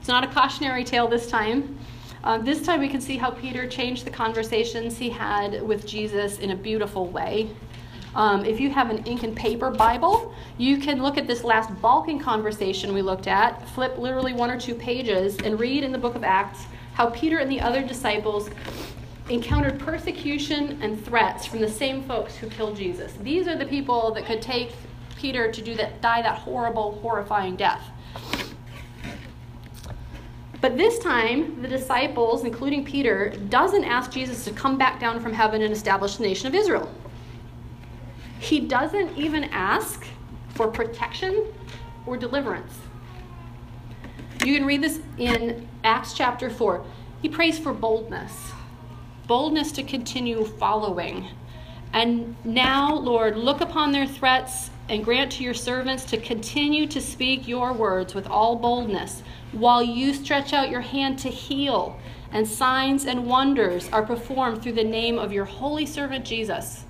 It's 0.00 0.08
not 0.08 0.24
a 0.24 0.26
cautionary 0.26 0.82
tale 0.82 1.06
this 1.06 1.28
time. 1.28 1.78
Uh, 2.24 2.38
this 2.38 2.60
time 2.62 2.80
we 2.80 2.88
can 2.88 3.00
see 3.00 3.16
how 3.16 3.30
Peter 3.30 3.68
changed 3.68 4.04
the 4.04 4.10
conversations 4.10 4.98
he 4.98 5.10
had 5.10 5.62
with 5.62 5.86
Jesus 5.86 6.40
in 6.40 6.50
a 6.50 6.56
beautiful 6.56 7.06
way. 7.06 7.50
Um, 8.14 8.44
if 8.44 8.58
you 8.58 8.70
have 8.70 8.90
an 8.90 9.04
ink 9.04 9.22
and 9.22 9.36
paper 9.36 9.70
Bible, 9.70 10.34
you 10.58 10.78
can 10.78 11.02
look 11.02 11.16
at 11.16 11.26
this 11.26 11.44
last 11.44 11.70
balking 11.80 12.18
conversation 12.18 12.92
we 12.92 13.02
looked 13.02 13.28
at, 13.28 13.68
flip 13.68 13.98
literally 13.98 14.32
one 14.32 14.50
or 14.50 14.58
two 14.58 14.74
pages, 14.74 15.38
and 15.38 15.60
read 15.60 15.84
in 15.84 15.92
the 15.92 15.98
book 15.98 16.16
of 16.16 16.24
Acts 16.24 16.66
how 16.94 17.10
Peter 17.10 17.38
and 17.38 17.50
the 17.50 17.60
other 17.60 17.82
disciples 17.82 18.50
encountered 19.28 19.78
persecution 19.78 20.80
and 20.82 21.02
threats 21.04 21.46
from 21.46 21.60
the 21.60 21.70
same 21.70 22.02
folks 22.02 22.36
who 22.36 22.48
killed 22.48 22.76
Jesus. 22.76 23.12
These 23.22 23.46
are 23.46 23.56
the 23.56 23.66
people 23.66 24.10
that 24.12 24.26
could 24.26 24.42
take 24.42 24.72
Peter 25.16 25.52
to 25.52 25.62
do 25.62 25.76
that, 25.76 26.00
die 26.00 26.20
that 26.22 26.38
horrible, 26.38 26.98
horrifying 27.00 27.54
death. 27.54 27.82
But 30.60 30.76
this 30.76 30.98
time, 30.98 31.62
the 31.62 31.68
disciples, 31.68 32.44
including 32.44 32.84
Peter, 32.84 33.30
doesn't 33.48 33.84
ask 33.84 34.10
Jesus 34.10 34.44
to 34.44 34.50
come 34.50 34.76
back 34.76 34.98
down 34.98 35.20
from 35.20 35.32
heaven 35.32 35.62
and 35.62 35.72
establish 35.72 36.16
the 36.16 36.24
nation 36.24 36.48
of 36.48 36.54
Israel. 36.54 36.92
He 38.40 38.58
doesn't 38.58 39.16
even 39.16 39.44
ask 39.44 40.04
for 40.48 40.66
protection 40.66 41.46
or 42.06 42.16
deliverance. 42.16 42.72
You 44.44 44.56
can 44.56 44.66
read 44.66 44.82
this 44.82 45.00
in 45.18 45.68
Acts 45.84 46.14
chapter 46.14 46.50
4. 46.50 46.84
He 47.22 47.28
prays 47.28 47.58
for 47.58 47.72
boldness 47.72 48.52
boldness 49.30 49.70
to 49.70 49.84
continue 49.84 50.44
following. 50.44 51.24
And 51.92 52.34
now, 52.44 52.92
Lord, 52.92 53.36
look 53.36 53.60
upon 53.60 53.92
their 53.92 54.04
threats 54.04 54.70
and 54.88 55.04
grant 55.04 55.30
to 55.30 55.44
your 55.44 55.54
servants 55.54 56.04
to 56.06 56.16
continue 56.16 56.84
to 56.88 57.00
speak 57.00 57.46
your 57.46 57.72
words 57.72 58.12
with 58.12 58.26
all 58.26 58.56
boldness, 58.56 59.22
while 59.52 59.84
you 59.84 60.14
stretch 60.14 60.52
out 60.52 60.68
your 60.68 60.80
hand 60.80 61.16
to 61.20 61.28
heal, 61.28 61.96
and 62.32 62.44
signs 62.44 63.06
and 63.06 63.24
wonders 63.24 63.88
are 63.90 64.02
performed 64.02 64.64
through 64.64 64.72
the 64.72 64.82
name 64.82 65.16
of 65.16 65.32
your 65.32 65.44
holy 65.44 65.86
servant 65.86 66.24
Jesus. 66.24 66.84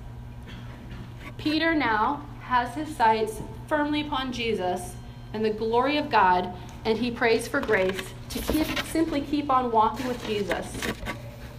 Peter 1.41 1.73
now 1.73 2.23
has 2.41 2.75
his 2.75 2.95
sights 2.95 3.41
firmly 3.65 4.01
upon 4.01 4.31
Jesus 4.31 4.93
and 5.33 5.43
the 5.43 5.49
glory 5.49 5.97
of 5.97 6.07
God, 6.07 6.53
and 6.85 6.95
he 6.95 7.09
prays 7.09 7.47
for 7.47 7.59
grace 7.59 7.99
to 8.29 8.37
keep, 8.37 8.67
simply 8.85 9.21
keep 9.21 9.49
on 9.49 9.71
walking 9.71 10.07
with 10.07 10.23
Jesus, 10.27 10.77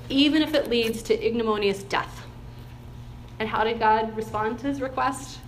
even 0.09 0.41
if 0.41 0.55
it 0.55 0.70
leads 0.70 1.03
to 1.03 1.26
ignominious 1.26 1.83
death. 1.83 2.24
And 3.41 3.49
how 3.49 3.64
did 3.64 3.80
God 3.80 4.16
respond 4.16 4.61
to 4.61 4.68
his 4.68 4.80
request? 4.80 5.41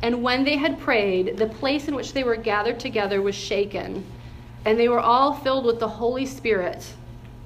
And 0.00 0.22
when 0.22 0.42
they 0.42 0.56
had 0.56 0.80
prayed, 0.80 1.36
the 1.36 1.46
place 1.46 1.86
in 1.86 1.94
which 1.94 2.14
they 2.14 2.24
were 2.24 2.36
gathered 2.36 2.80
together 2.80 3.20
was 3.20 3.34
shaken, 3.34 4.06
and 4.64 4.80
they 4.80 4.88
were 4.88 5.00
all 5.00 5.34
filled 5.34 5.66
with 5.66 5.80
the 5.80 5.88
Holy 5.88 6.24
Spirit 6.24 6.94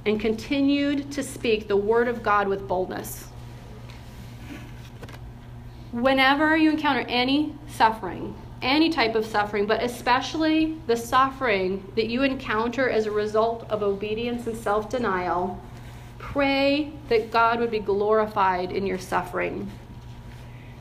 and 0.07 0.21
continued 0.21 1.11
to 1.11 1.25
speak 1.25 1.67
the 1.67 1.77
word 1.77 2.07
of 2.07 2.23
God 2.23 2.47
with 2.47 2.69
boldness. 2.69 3.30
Whenever 5.93 6.57
you 6.57 6.71
encounter 6.71 7.05
any 7.09 7.55
suffering, 7.69 8.35
any 8.63 8.91
type 8.91 9.15
of 9.15 9.27
suffering, 9.27 9.67
but 9.67 9.83
especially 9.83 10.77
the 10.87 10.97
suffering 10.97 11.91
that 11.97 12.09
you 12.09 12.23
encounter 12.23 12.89
as 12.89 13.07
a 13.07 13.11
result 13.11 13.67
of 13.71 13.83
obedience 13.83 14.47
and 14.47 14.57
self 14.57 14.89
denial, 14.89 15.61
pray 16.19 16.93
that 17.09 17.33
God 17.33 17.59
would 17.59 17.73
be 17.73 17.81
glorified 17.81 18.71
in 18.71 18.87
your 18.87 18.99
suffering. 18.99 19.69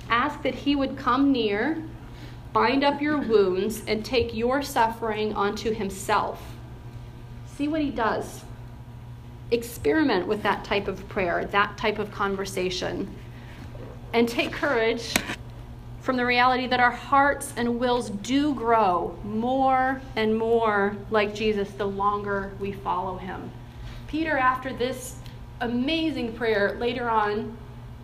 Ask 0.10 0.44
that 0.44 0.54
He 0.54 0.76
would 0.76 0.98
come 0.98 1.32
near, 1.32 1.82
bind 2.54 2.84
up 2.84 3.02
your 3.02 3.18
wounds, 3.18 3.84
and 3.88 4.06
take 4.06 4.36
your 4.36 4.62
suffering 4.62 5.34
onto 5.34 5.74
Himself. 5.74 6.42
See 7.56 7.68
what 7.68 7.82
He 7.82 7.90
does. 7.90 8.44
Experiment 9.50 10.28
with 10.28 10.44
that 10.44 10.64
type 10.64 10.88
of 10.88 11.08
prayer, 11.10 11.46
that 11.46 11.78
type 11.78 11.98
of 11.98 12.12
conversation, 12.12 13.16
and 14.14 14.28
take 14.28 14.52
courage 14.52 15.14
from 16.02 16.18
the 16.18 16.26
reality 16.26 16.66
that 16.68 16.80
our 16.80 16.92
hearts 16.92 17.54
and 17.58 17.80
wills 17.80 18.10
do 18.10 18.56
grow 18.56 19.18
more 19.24 20.02
and 20.16 20.36
more 20.36 20.96
like 21.12 21.36
Jesus 21.36 21.70
the 21.72 21.86
longer 21.86 22.52
we 22.60 22.72
follow 22.72 23.18
him. 23.18 23.52
Peter, 24.08 24.38
after 24.38 24.74
this 24.74 25.18
amazing 25.62 26.34
prayer, 26.34 26.76
later 26.80 27.10
on 27.10 27.56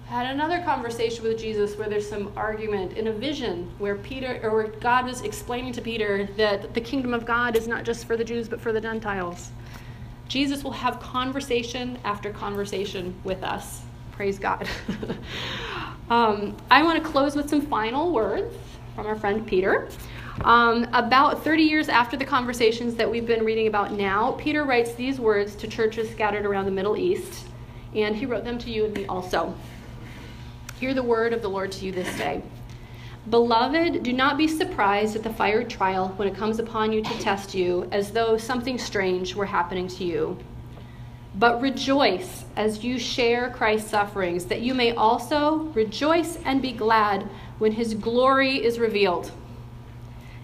had 0.07 0.27
another 0.27 0.61
conversation 0.61 1.23
with 1.23 1.39
Jesus 1.39 1.75
where 1.77 1.89
there's 1.89 2.07
some 2.07 2.31
argument 2.37 2.93
in 2.93 3.07
a 3.07 3.11
vision 3.11 3.71
where 3.79 3.95
Peter 3.95 4.39
or 4.43 4.51
where 4.51 4.67
God 4.67 5.05
was 5.05 5.21
explaining 5.21 5.73
to 5.73 5.81
Peter 5.81 6.25
that 6.37 6.75
the 6.75 6.81
kingdom 6.81 7.11
of 7.13 7.25
God 7.25 7.55
is 7.55 7.67
not 7.67 7.83
just 7.83 8.05
for 8.05 8.15
the 8.15 8.23
Jews 8.23 8.47
but 8.47 8.61
for 8.61 8.71
the 8.71 8.81
Gentiles. 8.81 9.49
Jesus 10.27 10.63
will 10.63 10.71
have 10.71 10.99
conversation 10.99 11.97
after 12.03 12.31
conversation 12.31 13.15
with 13.23 13.41
us. 13.41 13.84
Praise 14.15 14.39
God. 14.39 14.67
um, 16.09 16.55
I 16.71 16.83
want 16.83 17.03
to 17.03 17.09
close 17.09 17.35
with 17.35 17.49
some 17.49 17.61
final 17.61 18.13
words 18.13 18.55
from 18.95 19.07
our 19.07 19.15
friend 19.17 19.45
Peter. 19.45 19.89
Um, 20.45 20.87
about 20.93 21.43
30 21.43 21.63
years 21.63 21.89
after 21.89 22.15
the 22.15 22.23
conversations 22.23 22.95
that 22.95 23.09
we've 23.11 23.25
been 23.25 23.43
reading 23.43 23.67
about 23.67 23.91
now, 23.91 24.31
Peter 24.33 24.63
writes 24.63 24.93
these 24.93 25.19
words 25.19 25.55
to 25.55 25.67
churches 25.67 26.09
scattered 26.09 26.45
around 26.45 26.63
the 26.63 26.71
Middle 26.71 26.95
East, 26.95 27.45
and 27.93 28.15
he 28.15 28.25
wrote 28.25 28.45
them 28.45 28.57
to 28.59 28.71
you 28.71 28.85
and 28.85 28.93
me 28.93 29.05
also. 29.05 29.53
Hear 30.79 30.93
the 30.93 31.03
word 31.03 31.33
of 31.33 31.41
the 31.41 31.49
Lord 31.49 31.73
to 31.73 31.85
you 31.85 31.91
this 31.91 32.17
day. 32.17 32.41
Beloved, 33.29 34.01
do 34.01 34.13
not 34.13 34.37
be 34.37 34.47
surprised 34.47 35.17
at 35.17 35.23
the 35.23 35.33
fiery 35.33 35.65
trial 35.65 36.09
when 36.15 36.27
it 36.27 36.35
comes 36.35 36.59
upon 36.59 36.93
you 36.93 37.01
to 37.01 37.19
test 37.19 37.53
you, 37.53 37.89
as 37.91 38.11
though 38.11 38.37
something 38.37 38.77
strange 38.77 39.35
were 39.35 39.45
happening 39.45 39.87
to 39.89 40.05
you. 40.05 40.37
But 41.37 41.61
rejoice 41.61 42.45
as 42.55 42.83
you 42.83 42.97
share 42.97 43.49
Christ's 43.49 43.89
sufferings, 43.89 44.45
that 44.45 44.61
you 44.61 44.73
may 44.73 44.93
also 44.93 45.57
rejoice 45.73 46.37
and 46.45 46.61
be 46.61 46.71
glad 46.71 47.23
when 47.57 47.73
his 47.73 47.93
glory 47.93 48.63
is 48.63 48.79
revealed. 48.79 49.31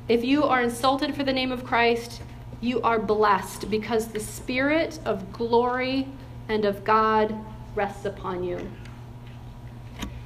If 0.09 0.25
you 0.25 0.43
are 0.43 0.61
insulted 0.61 1.15
for 1.15 1.23
the 1.23 1.31
name 1.31 1.53
of 1.53 1.63
Christ, 1.63 2.21
you 2.59 2.81
are 2.81 2.99
blessed 2.99 3.69
because 3.69 4.07
the 4.07 4.19
Spirit 4.19 4.99
of 5.05 5.31
glory 5.31 6.07
and 6.49 6.65
of 6.65 6.83
God 6.83 7.33
rests 7.73 8.03
upon 8.03 8.43
you. 8.43 8.57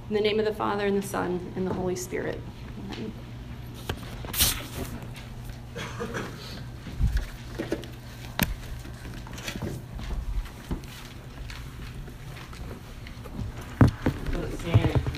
In 0.10 0.16
the 0.16 0.22
name 0.22 0.40
of 0.40 0.46
the 0.46 0.54
Father, 0.54 0.88
and 0.88 0.98
the 0.98 1.08
Son, 1.08 1.54
and 1.56 1.68
the 1.68 1.74
Holy 1.74 1.96
Spirit. 1.96 2.40
Amen. 2.92 3.12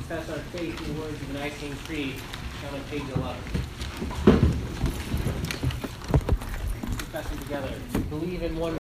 Confess 0.07 0.29
our 0.29 0.43
faith 0.55 0.79
in 0.87 0.95
the 0.95 1.01
words 1.01 1.21
of 1.21 1.27
the 1.27 1.33
Nicene 1.33 1.75
Creed, 1.85 2.15
found 2.61 2.75
on 2.75 2.83
page 2.89 3.03
11. 3.13 3.35
Confessing 6.97 7.37
together. 7.39 7.73
Believe 8.09 8.41
in 8.43 8.57
one 8.57 8.73